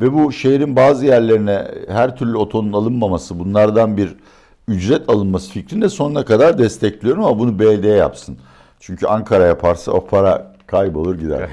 Ve 0.00 0.12
bu 0.12 0.32
şehrin 0.32 0.76
bazı 0.76 1.06
yerlerine 1.06 1.68
her 1.88 2.16
türlü 2.16 2.36
otonun 2.36 2.72
alınmaması, 2.72 3.38
bunlardan 3.38 3.96
bir 3.96 4.16
ücret 4.68 5.08
alınması 5.08 5.50
fikrini 5.50 5.82
de 5.82 5.88
sonuna 5.88 6.24
kadar 6.24 6.58
destekliyorum 6.58 7.24
ama 7.24 7.38
bunu 7.38 7.58
belediye 7.58 7.94
yapsın. 7.94 8.38
Çünkü 8.80 9.06
Ankara 9.06 9.46
yaparsa 9.46 9.92
o 9.92 10.06
para 10.06 10.52
kaybolur 10.66 11.18
gider. 11.18 11.50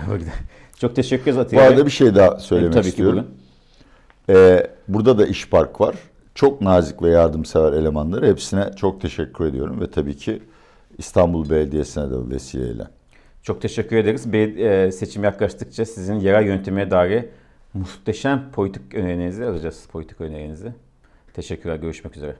Çok 0.80 0.96
teşekkür 0.96 1.24
ederiz 1.24 1.38
Bu 1.38 1.42
Atilla 1.42 1.62
Bey. 1.62 1.68
arada 1.68 1.86
bir 1.86 1.92
şey 1.92 2.16
daha 2.16 2.40
söylemek 2.40 2.74
Tabii 2.74 2.84
ki 2.84 2.90
istiyorum. 2.90 3.16
buyurun. 3.16 3.43
Ee, 4.30 4.68
burada 4.88 5.18
da 5.18 5.26
iş 5.26 5.50
park 5.50 5.82
var. 5.82 5.96
Çok 6.36 6.62
nazik 6.62 7.02
ve 7.02 7.10
yardımsever 7.10 7.74
elemanları. 7.74 8.28
Hepsine 8.28 8.72
çok 8.76 9.02
teşekkür 9.02 9.46
ediyorum 9.46 9.82
ve 9.82 9.92
tabii 9.92 10.18
ki 10.18 10.42
İstanbul 10.98 11.50
Belediyesi'ne 11.50 12.12
de 12.12 12.30
vesileyle. 12.30 12.84
Çok 13.42 13.62
teşekkür 13.62 13.96
ederiz. 13.96 14.34
Be- 14.34 14.64
e, 14.64 14.92
seçim 14.92 15.24
yaklaştıkça 15.24 15.86
sizin 15.86 16.16
yerel 16.20 16.46
yönetime 16.46 16.92
dair 16.92 17.26
muhteşem 17.74 18.52
politik 18.52 18.94
önerilerinizi 18.94 19.46
alacağız. 19.46 19.84
Politik 19.92 20.22
önerilerinizi. 20.22 20.74
Teşekkürler. 21.34 21.76
Görüşmek 21.76 22.18
üzere. 22.18 22.36